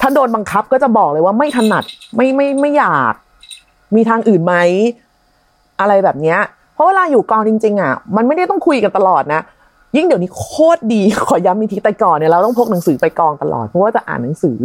[0.00, 1.84] ถ้าโดนบังคับก็จะบอกเลยว่าไม่ถนัด
[2.16, 3.14] ไม่ไม่ไม่อยาก
[3.96, 4.54] มีทางอื่นไหม
[5.80, 6.38] อะไรแบบเนี้ย
[6.74, 9.40] เพราะเวลาอยู่กองจริง ๆ อะ มันไม่ได้ต้องคุยกันตลอดนะ
[9.96, 14.58] ยิ่งเดี๋ยวนี้โคตรดีขอย้ำอีกทีแต่ก่อนเนี่ยเราต้องพกหนังสือไปกองตลอดเพราะว่าจะอ่านหนังสือ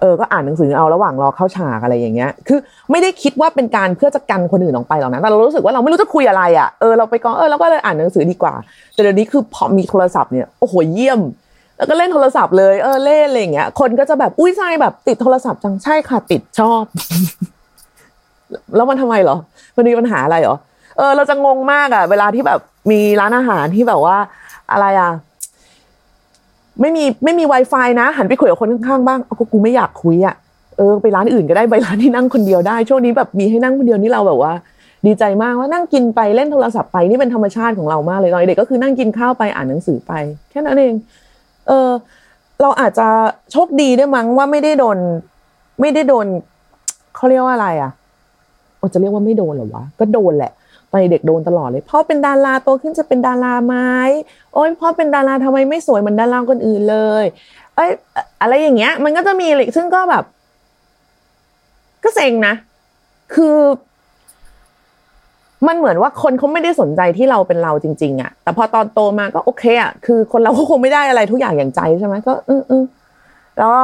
[0.00, 2.58] เออก็อ่านหนังสือเอาระหว่างรอเข้าฉากอะไรอย่างเงี้ย คือ
[2.90, 8.54] ไม่ได้คิดว่าเป็นการเพื่อจะกันคนอื่นออกไปหรอกนะ แต่เรารู้สึกว่าเราไม่รู้จะคุยอะไรอะ เออเราไปกองเออเราก็เลยอ่านหนังสือดีกว่า
[8.92, 11.20] แต่เดี๋ยวนี้คือพอมีโทรศัพท์เนี่ยโอ้โหเยี่ยม
[11.76, 16.82] แล้วก็เล่นโทรศัพท์เลยเออเล่นอะไรอย่างเงี้ย คนก็จะแบบอุ้ยใช่แบบติดโทรศัพท์จังใช่ค่ะติดชอบ
[18.76, 19.36] แล้วมันทำไมเหรอ
[19.76, 20.56] มันมีปัญหาอะไรเหรอ
[20.96, 22.60] เออ เราจะงงมากอะเวลาที่แบบ
[22.90, 24.16] มีร้านอาหารที่แบบว่า
[24.72, 25.10] อะไรอะ
[26.80, 30.34] ไม่มีไม่มี Wi-Fi นะ หันไปคุยกับคนข้างๆบ้างก็กูไม่อยากคุยอะ
[30.76, 34.52] เออไปร้านอื่นก็ได้ไปร้านที่นั่งคนเดียวได้ ช่วงนี้แบบมีให้นั่งคนเดียวนี่เราแบบว่า
[35.06, 40.12] ดีใจมากว่านั่งกินไปเล่นโทรศัพท์ไปนี่เป็นธรรมชาติของเรามากเลยตอนเด็กก็คือนั่งกินข้าวไปอ่านหนังสือไป
[40.50, 40.94] แค่นั้นเอง
[41.68, 41.88] เออ
[42.62, 43.08] เราอาจจะ
[43.52, 44.98] โชคดีด้วยมั้งว่าไม่ได้โดน
[45.80, 46.26] ไม่ได้โดน
[47.16, 47.90] เขาเรียกว่าอะไรอะ
[48.78, 50.52] โอจะเรียกว่าไม่โดนเหรอวะก็โดนแหละ
[50.90, 53.76] ตอนเด็กโดนตลอดเลยพ่อเป็นดาราโตขึ้นจะเป็นดาราไหม
[54.52, 57.24] โอ้ยพ่อเป็นดาราทำไมไม่สวยเหมือนดาราคนอื่นเลย
[57.76, 57.90] เอ้ย
[58.40, 60.24] อะไรอย่างเงี้ย มันก็จะมีเลยซึ่งก็แบบ
[62.04, 62.54] ก็เซ็งนะ
[63.34, 63.56] คือ
[65.66, 72.84] มันเหมือนว่าคนเขาไม่ได้สนใจที่เราเป็นเราจริง ๆอะแต่พอตอนโตมาก็โอเคอะคือ คนเราก็คงไม่ได้อะไรทุกอย่างอย่างใจใช่ไหมก็เออเออ
[73.58, 73.74] แล้ว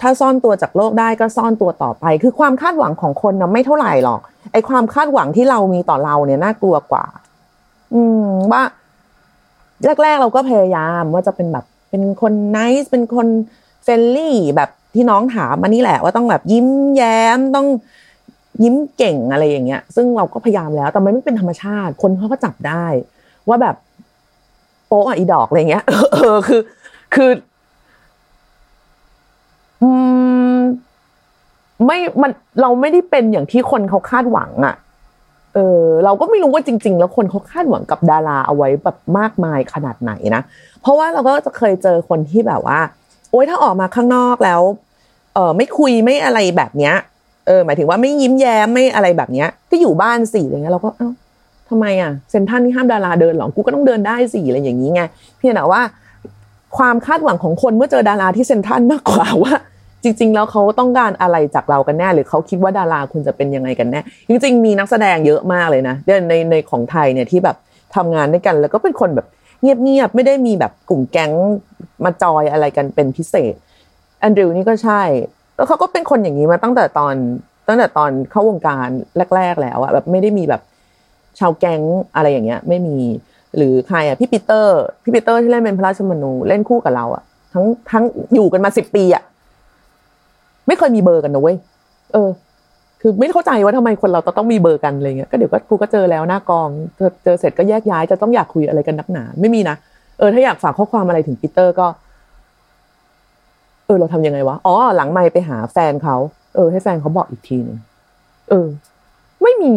[0.00, 4.20] ถ้าซ่อนตัวจากโลกได้ก็ซ่อนตัวต่อไป คือความคาดหวังของคนนะไม่เท่าไหร่หรอก
[4.52, 7.04] ไอ้ความคาดหวังที่เรามีต่อเราเนี่ยน่ากลัวกว่า
[7.94, 8.62] อืมว่า
[10.02, 13.26] แรก ๆ เราก็พยายามว่าจะเป็นแบบ เป็นคน nice เป็นคน
[13.82, 17.66] friendly แบบที่น้องถามมานี่แหละ ว่าต้องแบบยิ้มแย้มต้อง
[18.62, 22.86] ยิ้มเก่งอะไรอย่างเงี้ย ซึ่งเราก็พยายามแล้ว แต่มันไม่เป็นธรรมชาติ คนเขาก็จับได้
[23.48, 23.76] ว่าแบบ
[24.86, 26.60] โป๊ะอีดอกอะไรเงี้ยเออคือ
[27.14, 27.30] คือ
[31.86, 34.74] ไม่มันเราไม่ได้เป็นอย่างที่คนเขาคาดหวังอะ่ะ
[35.54, 40.42] เออเราก็ไม่รู้ว่าจริง ๆ แล้วคนเขาคาดหวังกับดาราเอาไว้แบบมากมายขนาดไหนนะ
[40.80, 42.78] เพราะว่าเราก็จะเคยเจอคนที่แบบว่า
[43.30, 44.60] โอ๊ยถ้าออกมาข้างนอกแล้ว
[45.34, 46.94] เออไม่คุยไม่อะไรแบบเนี้ย
[47.46, 51.10] เออ หมายถึงว่าไม่ยิ้มแย้มไม่อะไรแบบเนี้ย ก็อยู่บ้านสิอะไรเงี้ยเราก็เอ้า
[51.68, 55.02] ทำไมอะเซนทันนี่ห้ามดาราเดินหรอกูก็ต้องเดินได้สิอะไรอย่างนี้ไง
[55.36, 55.82] เพียงแต่ว่า
[56.76, 59.54] ความคาดหวังของคนเมื่อเจอดาราที่เซนทันมากกว่าว่า
[60.02, 65.94] จริง ๆ แล้วเขาต้องการอะไรจากเรากันแน่ หรือเขาคิดว่าดาราคุณจะเป็นยังไงกันแน่ จริง ๆ มีนักแสดงเยอะมากเลยนะ
[66.28, 67.56] ในในของไทยเนี่ยที่แบบ
[67.96, 69.26] ทำงานด้วยกัน แล้วก็เป็นคนแบบ
[69.62, 71.32] เงียบๆไม่ได้มีแบบกลุ่มแก๊ง
[72.04, 73.54] มาจอยอะไรกันเป็นพิเศษ
[74.20, 75.02] แอนดรูนี่ก็ใช่
[75.56, 77.14] แล้วเขาก็เป็นคนอย่างนี้มาตั้งแต่ตอน
[77.68, 78.88] ตั้งแต่ตอนเข้าวงการ
[79.36, 80.62] แรก ๆ แล้วอะแบบไม่ได้มีแบบ
[81.38, 81.80] ชาวแก๊ง
[82.14, 82.96] อะไรอย่างเงี้ย ไม่มี
[83.56, 89.22] หรือใครอะพี่ปีเตอร์พี่ปีเตอร์ที่เล่นเป็นพระราชมนูเล่นคู่กับเราอะ ทั้งทั้งอยู่กันมาสิบปีอะ
[90.66, 91.56] ไม่เคยมีเบอร์กันนะเว้ย
[92.12, 92.30] เออ
[93.00, 99.76] คือไม่เข้าใจว่าทำไมคนเราต้องมีเบอร์กันอะไรเงี้ยก็เดี๋ยวก็กูก็เจอแล้วหน้ากองเจอเจอเสร็จก็แยกย้ายจะต้องอยากคุยอะไรกันนักหนา ไม่มีนะ
[100.18, 101.86] เออถ้าอยากฝากข้อความอะไรถึงปีเตอร์ก็
[103.86, 106.16] เออ เราทำยังไงวะอ๋อหลังไม่ไปหาแฟนเขา
[106.54, 107.78] เออ ให้แฟนเขาบอกอีกทีหนึ่ง
[108.50, 108.66] เออ
[109.42, 109.74] ไม่มี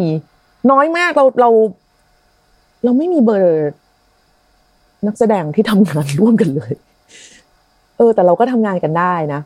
[0.71, 1.49] น้อยมากเราเรา
[2.83, 3.71] เราไม่มีเบอร์
[5.07, 6.73] นักแสดงที่ทำงานร่วมกันเลย
[7.97, 9.41] เออ แต่เราก็ทำงานกันได้นะ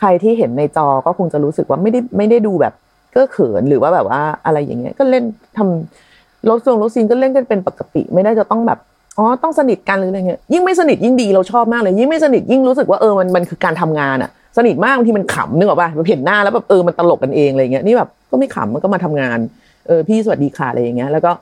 [0.00, 2.74] ใครที่เห็นในจอก็คงจะรู้สึกว่าไม่ได้ไม่ได้ดูแบบ
[3.14, 5.24] ก็เขินหรือว่าแบบว่าอะไรอย่างเงี้ย ก็เล่น
[5.56, 8.78] ทำรถทรงรถซีนก็เล่นกันเป็นปกติ ไม่ได้จะต้องแบบ
[9.18, 19.38] อ๋อต้องสนิทกันหรืออะไรเงี้ยยิ่งไม่สนิทยิ่งดีเราชอบมากเลย ยิ่งไม่สนิทยิ่งรู้สึกว่าเออมันมันคือการทำงานอะสนิทมากบางทีมันขำนึกออกป่ะเห็นหน้าแล้วแบบเออมันตลกกันเองอะไรเงี้ยนี่แบบก็ไม่ขำมันก็มาทำงาน
[19.86, 21.32] เออพี่สวัสดีค่ะอะไรอย่างเงี้ยแล้วก็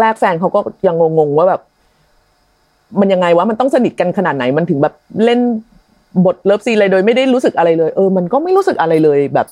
[0.00, 1.60] แรกๆแฟนเขาก็ยังงงๆว่าแบบ
[3.00, 5.40] มันยังไงวะมันต้องสนิทกันขนาดไหนมันถึงแบบเล่น
[6.26, 9.46] บท love scene อะไรโดยไม่ได้รู้สึกอะไรเลย เออ มันก็ไม่รู้สึกอะไรเลยแบบ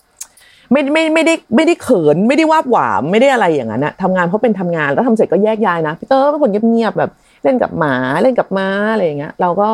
[0.73, 7.11] ไม่ไม่ไม่ได้ไม่ได้เขินไม่ได้วาบหวามไม่ได้อะไรอย่างนั้นอะทำงานเพราะเป็นทำงานแล้วทำเสร็จก็แยกย้ายนะพี่เตอร์เป็นคนเงียบๆแบบ
[7.45, 9.69] เล่นกับหมาเล่นกับม้าอะไรอย่างเงี้ย เราก็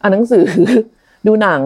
[0.00, 0.44] อ่านหนังสือ
[1.26, 1.60] ดูหนัง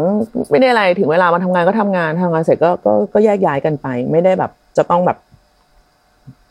[0.50, 5.18] ไม่ได้อะไรถึงเวลามาทำงานก็ทำงานทำงานเสร็จก็ก็ก็แยกย้ายกันไป ไม่ได้แบบ จะต้องแบบ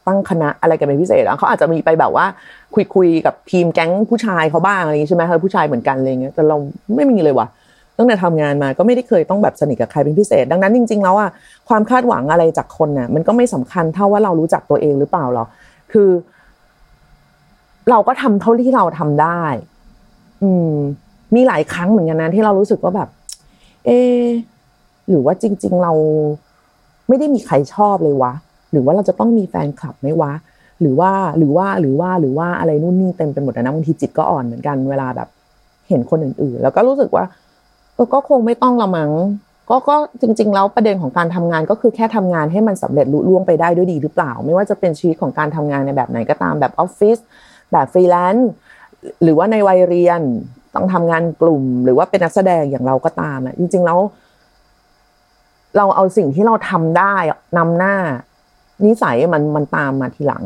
[0.07, 2.25] ตั้งคณะอะไรกันเป็นพิเศษเขาอาจจะมีไปแบบว่า
[2.73, 6.57] คุยคุยกับทีมแก๊งผู้ชายเขาบ้างอะไรอย่างนี้ใช่ไหมเขาผู้ชายเหมือนกันอะไรเงี้ยแต่เรา
[6.95, 7.47] ไม่มีเลยว่ะ
[7.97, 11.29] ตั้งแต่ทำงานมาก็ไม่ได้เคยต้องแบบสนิทกับใครเป็นพิเศษ ดังนั้นจริง ๆ แล้วอะ
[11.69, 15.47] ความคาดหวังอะไรจากคนน่ะ มันก็ไม่สำคัญเท่าว่าเรารู้จักตัวเองหรือเปล่าหรอก
[15.91, 16.09] คือ
[17.89, 19.43] เราก็ทำเท่าที่เราทำได้
[20.43, 20.75] อืม
[21.35, 23.09] มีหลายครั้งเหมือนกันนะที่เรารู้สึกว่าแบบ
[23.85, 24.21] เออ
[25.09, 25.93] หรือว่าจริง ๆ เรา
[27.07, 28.33] ไม่ได้มีใครชอบเลยวะ
[28.71, 30.33] หรือว่าเราจะต้องมีแฟนคลับไหมวะ
[30.81, 35.29] หรือว่าหรือว่าหรือว่าหรือว่าอะไรนู่นนี่เต็มไปหมดนะบางทีจิตก็อ่อนเหมือนกันเวลาแบบ
[35.89, 37.23] เห็นคนอื่นๆ แล้วก็รู้สึกว่า
[38.13, 39.11] ก็คงไม่ต้องละมั้ง
[39.69, 47.17] ก็ก็จริงๆแล้วประเด็นของการทำงานก็คือแค่ทำงานให้มันสำเร็จลุล่วงไปได้ด้วยดีหรือเปล่า ไม่ว่าจะเป็นชีวิตของการทำงานในแบบไหนก็ตามแบบออฟฟิศ
[47.71, 48.51] แบบฟรีแลนซ์
[49.23, 50.21] หรือว่าในวัยเรียน
[50.75, 53.99] ต้องทำงานกลุ่ม หรือว่าเป็นนักแสดงอย่างเราก็ตามอะจริง ๆ แล้ว
[55.77, 57.15] เราเอาสิ่งที่เราทำได้
[57.57, 57.95] นำหน้า
[58.87, 60.45] นิสัยมันมันตามมาทีหลัง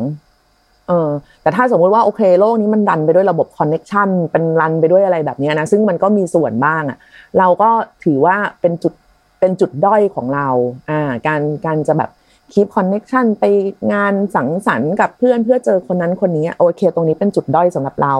[0.88, 1.10] เออ
[1.42, 6.98] แต่ถ้าสมมุติว่าโอเคโลกนี้มันดันไปด้วยระบบ connection เป็น run ไปด้วยอะไรแบบนี้นะซึ่งมันก็มีส่วนบ้างอะ
[7.40, 7.70] เราก็
[8.04, 8.94] ถือว่าเป็นจุด
[9.40, 10.48] เป็นจุดด้อยของเรา
[10.90, 12.10] อ่า การการจะแบบ
[12.52, 13.46] keep connection ไป
[13.94, 18.14] งานสังสรรค์กับเพื่อนเพื่อเจอคนนั้นคนนี้โอเค ตรงนี้เป็นจุดด้อยสำหรับเรา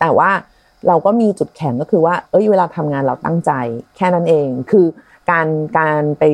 [0.00, 0.30] แต่ว่า
[0.88, 3.52] เราก็มีจุดแข็งก็คือว่า เอ้ย เวลาทำงานเราตั้งใจ
[3.96, 4.86] แค่นั้นเอง คือ
[5.30, 6.24] การการไป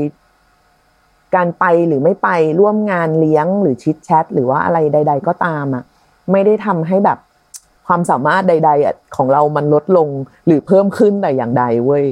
[1.37, 2.29] การไปหรือไม่ไป
[2.61, 5.85] ร่วมงานเลี้ยงหรือชิดแชทหรือว่าอะไรใด ๆ ก็ตามอะ
[6.33, 7.19] ไม่ได้ทำให้แบบ
[7.87, 10.09] ความสามารถใด ๆ ของเรามันลดลง
[10.47, 12.05] หรือเพิ่มขึ้นแต่อย่างใดเว้ย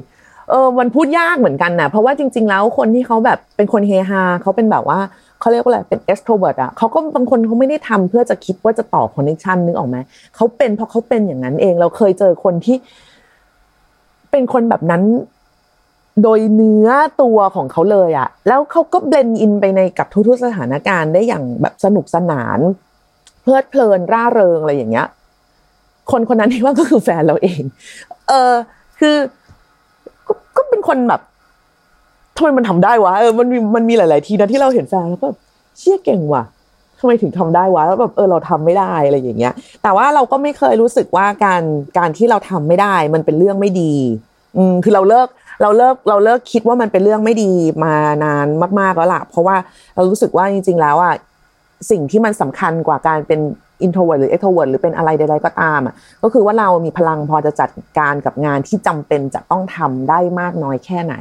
[0.51, 4.99] เออมันพูดยากเหมือนกันนะเพราะว่าจริง ๆ แล้วคนที่เขาแบบเป็นคนเฮฮาเขาเป็นแบบว่า
[5.41, 9.97] เขาเรียกว่าอะไรเป็น extrovert อะเขาก็บางคนเขาไม่ได้ทำเพื่อจะคิดว่าจะต่อ connection นึกออกไหม
[10.37, 12.77] เขาเป็นเพราะเขาเป็นอย่างนั้นเองเราเคยเจอคนที่
[14.31, 15.03] เป็นคนแบบนั้น
[16.23, 16.89] โดยเนื้อ
[17.23, 22.59] ตัวของเขาเลยอะแล้วเขาก็เบลนอินไปในกับทุกๆสถานการณ์ได้อย่างแบบสนุกสนาน
[23.43, 25.07] เพลิดเพลินร่าเริงอะไรอย่างเงี้ย
[26.11, 27.63] คนคนนั้นที่ว่าก็คือแฟนเราเอง
[28.29, 28.53] เออ
[29.01, 29.17] คือ
[30.27, 31.21] ก็ก็เป็นคนแบบ
[32.37, 35.29] ทำไมมันทำได้วะเออมันมีมันมีหลาย ๆ ทีนะที่เราเห็นแฟนแล้วก็
[35.79, 36.45] เชี่ยเก่งว่ะ
[36.99, 41.63] ทำไมถึงทำได้วะแล้วแบบเออเราทำไม่ได้อะไรอย่างเงี้ย แต่ว่าเราก็ไม่เคยรู้สึกว่าการ
[41.99, 43.95] การที่เราทำไม่ได้ มันเป็นเรื่องไม่ดี
[44.57, 45.29] อืมคือเราเลิก
[45.63, 47.53] เราเลิกเราเลิกคิดว่ามันเป็นเรื่องไม่ดี
[47.85, 47.95] มา
[48.25, 48.47] นาน
[48.81, 49.57] มากๆแล้วล่ะเพราะว่า
[49.95, 51.15] เรารู้สึกว่าจริง ๆ แล้วอะ
[51.91, 53.41] สิ่งที่มันสำคัญกว่าการเป็น
[53.87, 61.15] introvert หรือ extrovert หรือเป็นอะไรใดๆก็ตามอะก็คือว่าเรามีพลังพอจะจัดการกับงานที่จำเป็นจะต้องทำได้มากน้อยแค่ไหน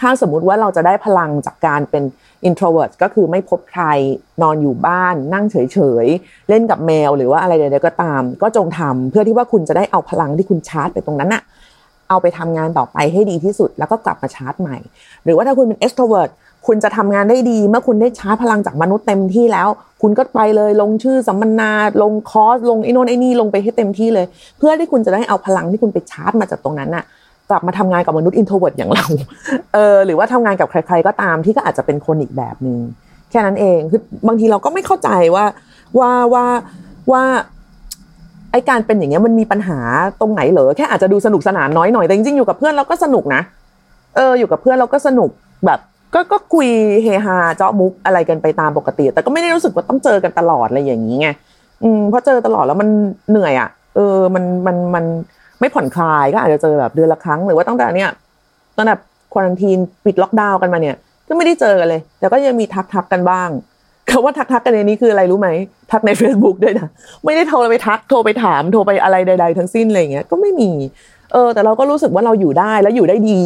[0.00, 2.04] ถ้าสมมุติว่าเราจะได้พลังจากการเป็น
[2.48, 3.84] introvert ก็คือไม่พบใคร
[4.42, 11.42] นอนอยู่บ้าน นั่งเฉยๆ เล่นกับแมวหรือว่าอะไรใดๆก็ตาม ก็จงทำเพื่อที่ว่าคุณจะได้เอาพลังที่คุณชาร์จไปตรงนั้นน่ะ
[12.10, 14.76] เอาไปทำงานต่อไปให้ดีที่สุด แล้วก็กลับมาชาร์จใหม่
[15.24, 16.30] หรือว่าถ้าคุณเป็น extrovert
[16.66, 19.68] คุณจะทำงานได้ดี เมื่อคุณได้ชาร์จพลังจากมนุษย์เต็มที่แล้ว
[20.02, 21.70] คุณก็ไปเลยลงชื่อสัมมนา
[22.02, 24.26] ลงคอร์สลงไอ้นนไอ้นี่ลงไปให้เต็มที่เลย
[24.58, 27.04] เพื่อที่คุณจะได้เอาพลังที่คุณไปชาร์จมาจากตรงนั้นน่ะ
[27.50, 29.06] กลับมาทำงานกับมนุษย์ introvert อย่างเรา
[29.74, 32.78] เออหรือว่าทำงานกับใคร ๆก็ตามที่ก็อาจจะเป็นคนอีกแบบหนึ่ง
[33.30, 35.44] แค่นั้นเองคือบางทีเราก็ไม่เข้าใจว่า
[35.98, 36.44] ว่าว่า
[37.12, 37.22] ว่า
[38.52, 39.78] ไอการเป็นอย่างเงี้ยมันมีปัญหา
[40.20, 43.42] ตรงไหนเหรอแค่อาจจะดูสนุกสนานน้อยหน่อยแต่จริงๆอยู่กับเพื่อนเราก็สนุกนะ
[44.16, 45.30] เอออยู่กับเพื่อนเราก็สนุก
[45.66, 45.78] แบบ
[46.14, 46.68] ก็ก็คุย
[47.02, 51.28] เฮฮาเจาะมุกอะไรกันไปตามปกติ แต่ก็ไม่ได้รู้สึกว่าต้องเจอกันตลอดอะไรอย่างนี้ไง
[51.82, 52.88] อืมเพราะเจอตลอดแล้วมัน
[53.30, 55.04] เหนื่อยอะ เออมันมันมัน
[55.60, 58.10] ไม่ผ่อนคลายก็อาจจะเจอแบบเดือนละครั้งหรือว่าตั้งแต่เนี้ย
[58.76, 58.94] ตั้งแต่
[59.32, 60.96] ควอนตีนปิดล็อกดาวน์กันมาเนี่ย
[61.28, 63.48] ก็ไม่ได้เจอกันเลย แต่ก็ยังมีทักทักกันบ้าง
[64.10, 65.48] คำว่าทักทักกันในนี้คืออะไรรู้ไหม
[65.90, 66.88] ทักใน Facebook ด้วยนะ
[67.24, 70.70] ไม่ได้โทรไปทักโทรไปถามโทรไปอะไรใด ๆ ทั้งสิ้นอะไรเงี้ยก็ไม่มี
[71.32, 73.42] เออ แต่เราก็รู้สึกว่าเราอยู่ได้แล้วอยู่ได้ดี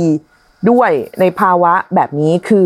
[0.70, 2.64] ด้วยในภาวะแบบนี้คือ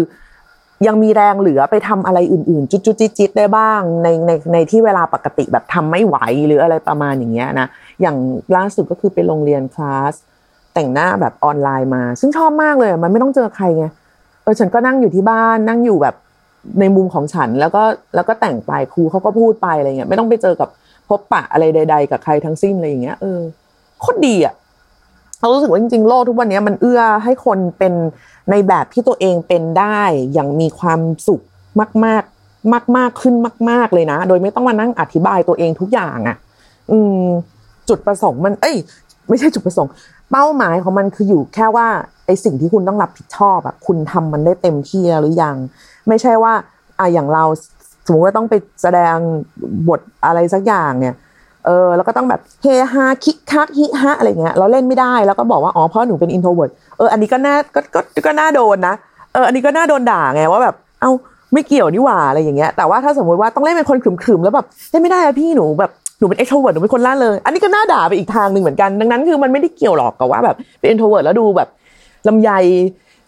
[0.87, 7.67] ยังมีแรงเหลือไปทำอะไรอื่นๆ จุดๆจิตๆได้บ้าง ในในในที่เวลาปกติแบบทำไม่ไหวหรืออะไรประมาณอย่างเงี้ยนะ
[8.01, 8.17] อย่าง
[8.57, 10.15] ล่าสุดก็คือไปโรงเรียนคลาส
[10.75, 13.85] แต่งหน้าแบบออนไลน์มา ซึ่งชอบมากเลยมันไม่ต้องเจอใครไง
[14.43, 16.15] เออฉันก็นั่งอยู่ที่บ้านนั่งอยู่แบบ
[16.81, 17.83] ในมุมของฉันแล้วก็
[18.15, 20.69] แล้วก็แต่งไปครูเขาก็พูดไปอะไรเงี้ยไม่ต้องไปเจอกับ
[21.09, 23.41] พบปะอะไรใด ๆ กับใครทั้งสิ้นอะไรอย่างเงี้ยเออ
[24.01, 24.55] โคตรดีอะ
[25.41, 27.95] เรารู้สึกว่าจริงๆ โลกทุกวันนี้มันเอื้อให้คนเป็น
[28.51, 30.01] ในแบบที่ตัวเองเป็นได้
[30.33, 31.43] อย่างมีความสุข
[32.05, 32.23] มาก
[32.73, 33.35] ๆ มาก ๆขึ้น
[33.71, 36.37] มาก ๆเลยนะ โดยไม่ต้องมานั่งอธิบายตัวเองทุกอย่างอะ
[36.91, 37.25] อืม
[37.89, 38.77] จุดประสงค์มัน เอ้ย
[39.29, 39.91] ไม่ใช่จุดประสงค์
[40.31, 41.89] เป้าหมายของมันคืออยู่แค่ว่า
[42.27, 45.57] ไอสิ่งที่คุณต้องรับผิดชอบอะคุณทำมันได้เต็มที่หรือยัง
[46.09, 46.53] ไม่ใช่ว่า
[46.99, 47.45] อะอย่างเรา
[48.07, 49.17] สมมติว่าต้องไปแสดง
[49.89, 51.15] บทอะไรสักอย่างเนี่ย
[51.67, 58.95] เออแล้วก็ต้องแบบเฮฮาคิกคักฮิฮะอะไรเงี้ยเราเล่นไม่ได้แล้วก็บอกว่าอ๋อเพราะหนูเป็น introvert เอออันนี้ก็น่าก็ก็ก็น่าโดนนะ
[59.33, 61.11] เอออันนี้ก็น่าโดนด่าไงว่าแบบเอ้า
[61.53, 71.69] ไม่เกี่ยวนี่หว่าอะไรอย่างเงี้ยแต่ว่าถ้าสมมติว่าต้องเล่นเป็นคนขรึมๆแล้วแบบเล่นไม่ได้อะพี่หนูแบบหนูเป็น extrovert หนูเป็นคนร่าเริงอันนี้ก็น่าด่าไปอีกทางหนึ่งเหมือนกันดังนั้นคือมันไม่ได้เกี่ยวหรอกกับว่าแบบเป็น introvert แล้วดูแบบ
[72.29, 72.51] ลำไย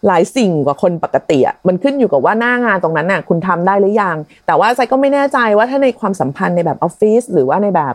[0.06, 7.94] หลายสิ่งกว่าคนปกติอะมันขึ้นอยู่กับว่าหน้างานตรงนั้นน่ะคุณทำได้หรือยัง แต่ว่าไซก็ไม่แน่ใจว่าถ้าในความสัมพันธ์ในแบบออฟฟิศหรือว่าในแบบ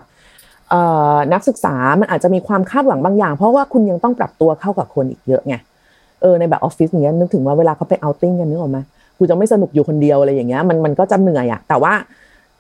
[1.34, 5.56] นักศึกษามันอาจจะมีความคาดหวังบางอย่าง เพราะว่าคุณยังต้องปรับตัวเข้ากับคนอีกเยอะไง
[6.22, 8.80] เออในแบบออฟฟิศอย่างเงี้ยนึกถึงว่าเวลาเขาไป outing กันนึกออกไหม
[9.18, 11.94] กูจะไม่สนุกอยู่คนเดียวอะไรอย่างเงี้ยมันมันก็จะเหนื่อยอะแต่ว่า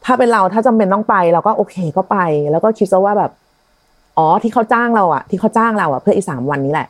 [0.05, 2.17] ถ้าเป็นเราถ้าจำเป็นต้องไปเราก็โอเคก็ไป
[2.51, 3.31] แล้วก็คิดซะว่าแบบ
[4.17, 6.87] อ๋อที่เขาจ้างเราอะที่เขาจ้างเราอะเพื่ออีสามวันนี้แหละ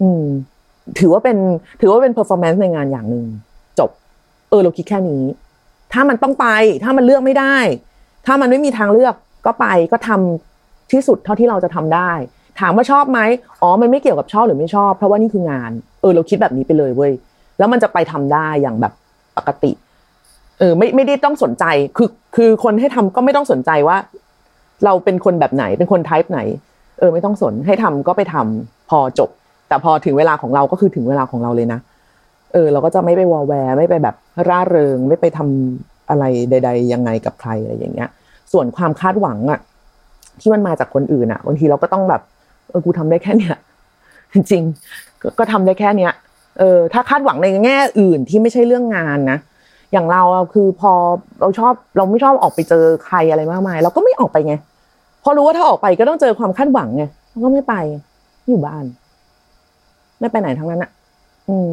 [0.00, 0.24] อืม
[1.00, 1.36] ถือว่าเป็น
[1.80, 3.24] ถือว่าเป็น performance ในงานอย่างหนึ่ง
[3.78, 3.90] จบ
[4.50, 5.22] เออเราคิดแค่นี้
[5.92, 6.46] ถ้ามันต้องไป
[6.84, 7.56] ถ้ามันเลือกไม่ได้
[8.26, 9.14] ถ้ามันไม่มีทางเลือก
[9.46, 12.12] ก็ไปก็ทำที่สุดเท่าที่เราจะทำได้
[12.60, 13.20] ถามว่าชอบไหม
[13.62, 17.12] อ๋อมันไม่เกี่ยวกับชอบหรือไม่ชอบ เพราะว่านี่คืองาน เออ เราคิดแบบนี้ไปเลยเว้ย
[17.58, 18.92] แล้วมันจะไปทำได้อย่างแบบ
[19.36, 19.72] ปกติ
[20.58, 21.64] เออ ไม่ไม่ได้ต้องสนใจ
[21.96, 23.96] คือคือคนให้ทำก็ไม่ต้องสนใจว่า
[24.84, 26.40] เราเป็นคนแบบไหนเป็นคนไทป์ไหน
[26.98, 29.30] เออ ไม่ต้องสนให้ทำก็ไปทำพอจบ
[29.72, 31.80] แต่พอถึงเวลาของเราก็คือถึงเวลาของเราเลยนะ
[32.52, 34.16] เออ เราก็จะไม่ไปวอแวร์ไม่ไปแบบ
[34.48, 38.08] ร่าเริง ไม่ไปทำอะไรใด ๆ ยังไงกับใครอะไรอย่างเงี้ย
[38.52, 39.60] ส่วนความคาดหวังอะ
[40.40, 42.22] ที่มันมาจากคนอื่นอะบางทีเราก็ต้องแบบ
[42.70, 43.56] เออกูทำได้แค่เนี้ย
[44.34, 44.62] จริง
[45.38, 46.12] ก็ทำได้แค่เนี้ย
[46.58, 49.38] เออถ้าคาดหวังในแง่อื่นที่ไม่ใช่เรื่องงานนะ
[49.92, 50.22] อย่างเรา
[50.54, 50.92] คือพอ
[51.40, 54.54] เราชอบเราไม่ชอบออกไปเจอใครอะไรมากมาย เราก็ไม่ออกไปไง
[55.22, 57.74] พอรู้ว่าถ้าออกไปก็ต้องเจอความคาดหวังไงเราก็ไม่ไป
[58.48, 58.84] อยู่บ้าน
[60.22, 60.90] ไม่ไปไหนทั้งนั้นอะ
[61.48, 61.70] อืม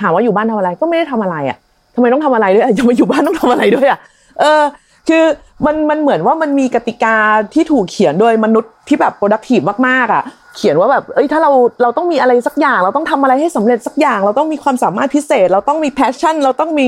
[0.00, 1.58] ถามว่าอยู่บ้านทำอะไรก็ไม่ได้ทำอะไรอะ
[1.94, 3.98] ทำไมต้องทำอะไรด้วยจะมาอยู่บ้านต้องทำอะไรด้วยอะ
[4.40, 4.62] เออ
[5.08, 5.24] คือ
[5.66, 7.16] มันมันเหมือนว่ามันมีกติกา
[7.54, 10.22] ที่ถูกเขียนโดยมนุษย์ที่แบบ productive มากๆอะ
[10.56, 11.50] เขียนว่าแบบ เอ้ยถ้าเรา
[11.82, 16.86] เราต้องมีอะไรสักอย่าง เราต้องทำอะไรให้สำเร็จสักอย่าง เราต้องมีความสามารถพิเศษ เราต้องมี passion เราต้องมี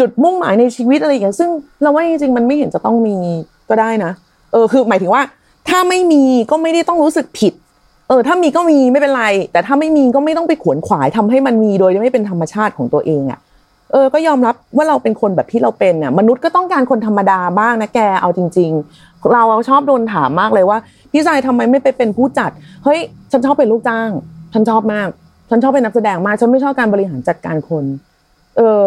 [0.00, 1.50] จุดมุ่งหมายในชีวิตอะไรอย่างเงี้ยซึ่ง
[1.82, 3.16] เราว่าจริงๆมันไม่เห็นจะต้องมี
[3.68, 4.12] ก็ได้นะ
[4.52, 5.22] เออ คือหมายถึงว่า
[5.68, 7.52] ถ้าไม่มีก็ไม่ได้ต้องรู้สึกผิด
[8.08, 13.40] เออถ้ามีก็มีไม่เป็นไร แต่ถ้าไม่มีก็ไม่ต้องไปขวนขวายทำให้มันมีโดยไม่เป็นธรรมชาติของตัวเองอะ
[13.92, 20.78] เออก็ยอมรับว่าเราเป็นคนแบบที่เราเป็นน่ะมนุษย์ก็ต้องการคนธรรมดาบ้างนะแกเอาจริง ๆ เราชอบโดนถามมากเลยว่า
[21.12, 22.50] พี่ชายทำไมไม่ไปเป็นผู้จัด
[22.84, 23.00] เฮ้ย
[23.32, 24.10] ฉันชอบเป็นลูกจ้าง
[24.52, 25.08] ฉันชอบมาก
[25.50, 27.84] ฉันชอบเป็นนักแสดงมากฉันไม่ชอบการบริหารจัดการคน
[28.56, 28.82] เออ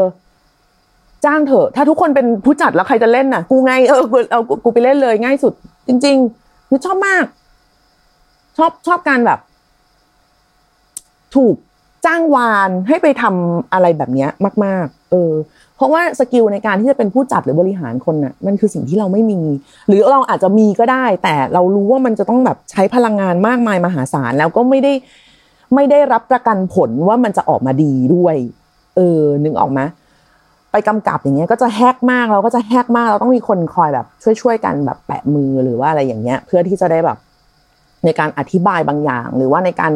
[1.26, 5.54] จ้างเถอะ ถ้าทุกคนเป็นผู้จัดแล้วใครจะเล่นน่ะ กูไงเออเอากูไปเล่นเลยง่ายสุด
[5.88, 7.26] จริงๆคือชอบมาก
[8.58, 9.40] ชอบชอบการแบบ
[11.36, 11.56] ถูก
[12.06, 14.28] จ้างวานให้ไปทำอะไรแบบนี้
[14.66, 15.34] มาก ๆ เออ
[15.76, 19.42] เพราะว่าสกิลในการที่จะเป็นผู้จัดหรือบริหารคนน่ะ มันคือสิ่งที่เราไม่มี
[19.88, 24.94] หรือเราอาจจะมีก็ได้ แต่เรารู้ว่ามันจะต้องแบบใช้พลังงานมากมายมหาศาลแล้วก็ไม่ได้
[25.76, 28.36] ไม่ได้รับประกันผลว่ามันจะออกมาดีด้วย
[28.96, 29.82] เออ นึกออกไหม
[30.72, 34.06] ไปกำกับอย่างเงี้ยก็จะแฮกมากเราก็จะแฮกมากเราต้องมีคนคอยแบบ
[34.42, 37.18] ช่วยๆกันแบบแปะมือหรือว่าอะไรอย่างเงี้ย เพื่อที่จะได้แบบ
[38.06, 39.92] ในการอธิบายบางอย่าง หรือว่าในการ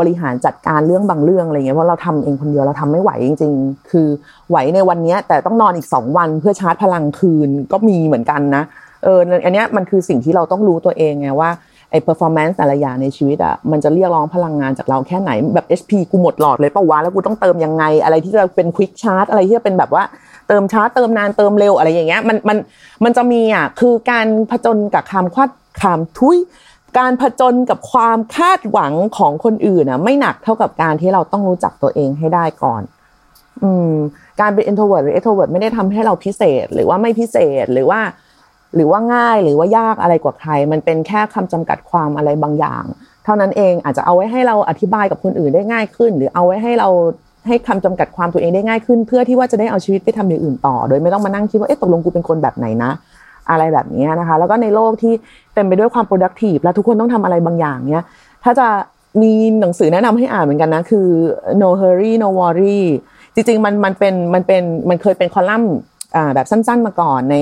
[0.00, 4.08] บริหารจัดการเรื่องบางเรื่องอะไรเงี้ยเพราะเราทำเองคนเดียวเราทำไม่ไหวจริง ๆ คือ
[4.50, 8.62] ไหวในวันนี้แต่ต้องนอนอีกสองวันเพื่อชาร์จพลังคืนก็มีเหมือนกันนะ
[9.04, 11.50] เอออันนี้มันคือสิ่งที่เราต้องรู้ตัวเองไงว่า
[11.90, 20.04] ไอ้ performance แต่ละอย่างในชีวิตอะมันจะเรียกร้องพลังงานจากเราแค่ไหนแบบ HP กูหมดหลอดเลยปะวะแล้วกูต้องเติมยังไง อะไรที่จะเป็น quick charge อะไรที่จะเป็นแบบว่า
[20.48, 22.58] เติมชาร์จเติมนานเติมเร็วอะไรอย่างเงี้ยมันมัน
[23.04, 26.36] มันจะมีอะคือการผจญกับความคาดความทุย
[26.98, 32.82] การผจญกับความคาดหวังของคนอื่นอะไม่หนักเท่ากับการที่เราต้องรู้จักตัวเองให้ได้ก่อน
[33.62, 33.92] อืม
[34.40, 38.00] การเป็น introvert หรือ extrovert ไม่ได้ทำให้เราพิเศษ หรือว่าไม่พิเศษหรือว่า
[38.74, 42.84] หรือว่าง่ายหรือว่ายากอะไรกว่าใคร มันเป็นแค่คำจำกัดความอะไรบางอย่าง
[43.24, 46.88] เท่านั้นเองอาจจะเอาไว้ให้เราอธิบายกับคนอื่นได้ง่ายขึ้น หรือเอาไว้ให้เรา
[47.46, 52.90] ให้คำจำกัดความตัวเองได้ง่ายขึ้น เพื่อที่ว่าจะได้เอาชีวิตไปทำอย่างอื่นต่อ โดยไม่ต้องมานั่งคิดว่าเอ๊ะตกลงกูเป็นคนแบบไหนนะ
[53.50, 55.14] อะไรแบบนี้นะคะ แล้วก็ในโลกที่
[55.54, 58.04] เต็มไปด้วยความ productive แล้วทุกคนต้องทำอะไรบางอย่างเนี้ย
[58.44, 58.68] ถ้าจะ
[59.22, 61.08] มีหนังสือแนะนำให้อ่านเหมือนกันนะ คือ
[61.62, 62.80] no hurry no worry
[63.34, 65.74] จริงๆ มันมันเป็นมันเป็นมันเคยเป็นคอลัมน์
[66.16, 67.36] อ่าแบบสั้นๆมาก่อนใน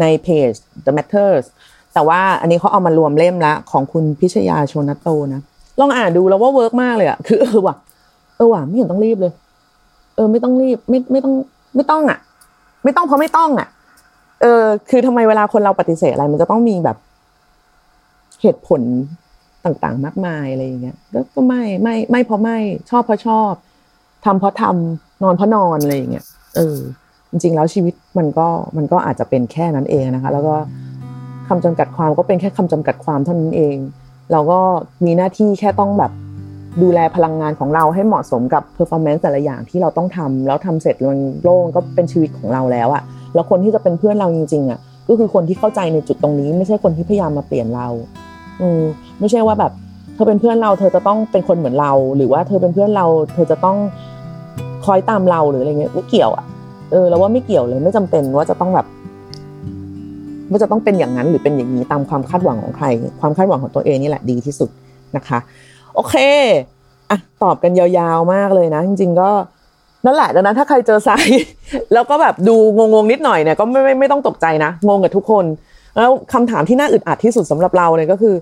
[0.00, 0.52] ในเพจ
[0.84, 1.46] The Matters
[1.94, 5.40] แต่ว่าอันนี้เขาเอามารวมเล่มละของคุณพิชยาโชนัตโตนะ
[5.80, 7.76] ลองอ่านดูแล้วว่า work มากเลยอะคือเออว่ะ
[8.36, 9.32] เออว่ะไม่เห็นต้องรีบเลย
[10.16, 11.34] เออ ไม่ต้องรีบ ไม่ไม่ต้อง
[11.76, 12.18] ไม่ต้องอะ
[12.84, 13.68] ไม่ต้องเพราะไม่ต้องอะ
[14.42, 16.96] เออ คือทำไมเวลาคนเราปฏิเสธอะไร มันจะต้องมีแบบ
[18.42, 18.80] เหตุผล
[19.64, 20.96] ต่างๆ มากมายอะไรอย่างเงี้ย
[21.34, 22.58] ก็ไม่ไม่ไม่เพราะไม่
[22.90, 23.52] ชอบเพราะชอบ
[24.24, 26.24] ทำเพราะทำนอนเพราะนอนอะไรอย่างเงี้ย
[26.56, 26.78] เออ
[27.30, 30.54] จริง ๆ แล้วชีวิตมันก็มันก็อาจจะเป็นแค่นั้นเองนะคะ แล้วก็
[31.48, 33.76] คำจำกัดความก็เป็นแค่คำจำกัดความเท่านั้นเอง
[34.32, 34.60] เราก็
[35.04, 36.12] มีหน้าที่แค่ต้องแบบ
[36.82, 43.02] ดูแลพลังงานของเราให้เหมาะสมกับ performance แต่ละอย่างที่เราต้องทำแล้วทำเสร็จมันโล่งก็เป็นชีวิตของเราแล้วอะ
[43.34, 47.86] แล้วคนที่จะเป็นเพื่อนเราจริงๆอะก็คือคนที่เข้าใจในจุดตรงนี้ ไม่ใช่คนที่พยายามมาเปลี่ยนเรา
[48.60, 48.68] อืม
[49.20, 49.72] ไม่ใช่ว่าแบบ
[50.14, 53.76] เธอเป็นเพื่อนเรา เธอจะต้องเป็นคนเหมือนเรา หรือว่าเธอเป็นเพื่อนเรา เธอจะต้อง
[54.84, 56.44] คอยตามเราหรืออะไรเงี้ยไม่เกี่ยวอะ
[56.90, 58.86] เออเราว่าไม่เกี่ยวเลยไม่จำเป็นว่าจะต้องแบบ
[60.50, 62.86] ว่าจะต้องเป็นอย่างนั้นหรือเป็นอย่างนี้ตามความคาดหวังของใคร
[63.20, 64.70] ความคาดหวังของตัวเองนี่แหละดีที่สุด
[65.16, 65.38] นะคะ
[65.94, 66.14] โอเค
[67.10, 69.30] อะตอบกันยาวๆมากเลยนะ จริง ๆ ก็
[70.04, 71.10] นั่นแหละดังนั้นถ้าใครเจอไซ
[71.92, 75.44] แล้วก็แบบดูงงๆนิดหน่อยเนี่ยก็ไม่ไม่ไม่ต้องตกใจนะ งงกับทุกคน
[75.96, 78.34] แล้วคำถามที่น่าอึดอัดที่สุดสำหรับเราเนี่ยก็คือ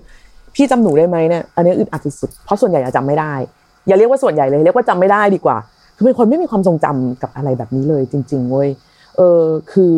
[0.55, 3.33] พี่จำหนูได้ไหมเนี่ยอันนี้อึดอัดสุดๆเพราะส่วนใหญ่จำไม่ได้
[3.87, 5.57] อย่าเรียกว่าส่วนใหญ่เลยเรียกว่าจำไม่ได้ดีกว่า
[5.95, 8.69] คือเป็นคนไม่มีความทรงจำกับอะไรแบบนี้เลยจริงๆเว้ย
[9.17, 9.93] เออคือ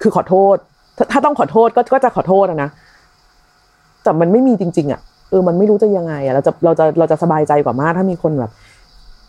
[0.00, 0.56] คือขอโทษ
[0.96, 2.70] ถ้าถ้าต้องขอโทษก็ก็จะขอโทษนะ
[4.02, 5.00] แต่มันไม่มีจริง ๆ อะ
[5.30, 8.50] เออมันไม่รู้จะยังไงอะเราจะเราจะเราจะสบายใจกว่ามากถ้ามีคนแบบ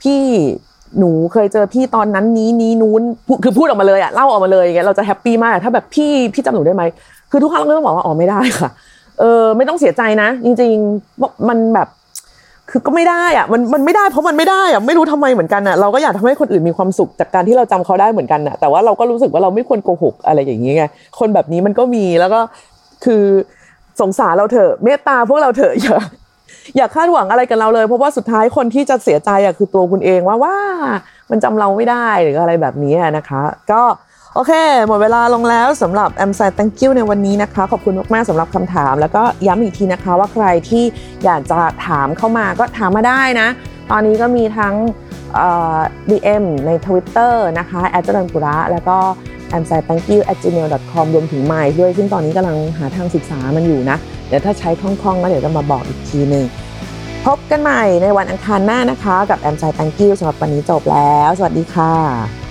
[0.01, 0.21] พี่
[0.99, 3.01] หนูเคยเจอพี่ตอนนั้นนี้นี้นู้น
[3.43, 6.83] คือพูดออกมาเลยอะเล่าออกมาเลยอย่างเงี้ยเราจะแฮปปี้มากถ้าแบบพี่พี่จำหนูได้ไหม
[7.31, 8.69] คือทุกครั้งเราก็ต้องบอกว่าอ๋อไม่ได้ค่ะ
[9.19, 11.87] เออไม่ต้องเสียใจนะ จริงๆมันแบบ
[12.69, 20.83] คือก็ไม่ได้อะมันมันไม่ได้เพราะมันไม่ได้อะไม่รู้ทำไมเหมือนกันอะเราก็อยากทำให้คนอื่นมีความสุขจากการที่เราจำเขาได้เหมือนกันอะแต่ว่าเราก็รู้สึกว่าเราไม่ควรโกหกอะไรอย่างนี้ไง
[21.19, 22.39] คนแบบนี้มันก็มีแล้วก็
[23.05, 23.23] คือ
[24.01, 25.97] สงสารเราเถอะเมตตาพวกเราเถอะอย่า
[26.75, 30.55] อย่าคาดหวังอะไรกับเราเลย เพราะว่าสุดท้ายคนที่จะเสียใจอะคือตัวคุณเองว่าว่า
[31.31, 33.83] มันจำเราไม่ได้หรืออะไรแบบนี้นะคะ ก็
[34.35, 34.53] โอเค
[34.87, 40.83] หมดเวลาลงแล้วสำหรับ a m s i Thank you ในวันนี้นะคะ ขอบคุณมาก ๆสำหรับคำถาม แล้วก็ย้ำอีกทีนะคะว่าใครที่
[41.25, 43.47] อยากจะถามเข้ามาก็ถามมาได้นะ
[43.91, 44.75] ตอนนี้ก็มีทั้ง
[45.33, 45.77] เอ่อ
[46.09, 48.97] DM ใน Twitter นะคะแอดจรันปุระ แล้วก็
[49.57, 56.45] a m s i thank you at gmail com รวมถึงไมล์ด้วย ซึ่งตอนนี้กำลังหาทางศึกษามันอยู่นะ เดี๋ยวถ้าใช้คล่องๆ แล้วเดี๋ยวจะมาบอกอีกทีหนึ่ง
[57.25, 62.46] พบกันใหม่ในวันอังคารหน้านะคะ กับ a m s i thank you สำหรับวันนี้จบแล้ว สวัสดีค่ะ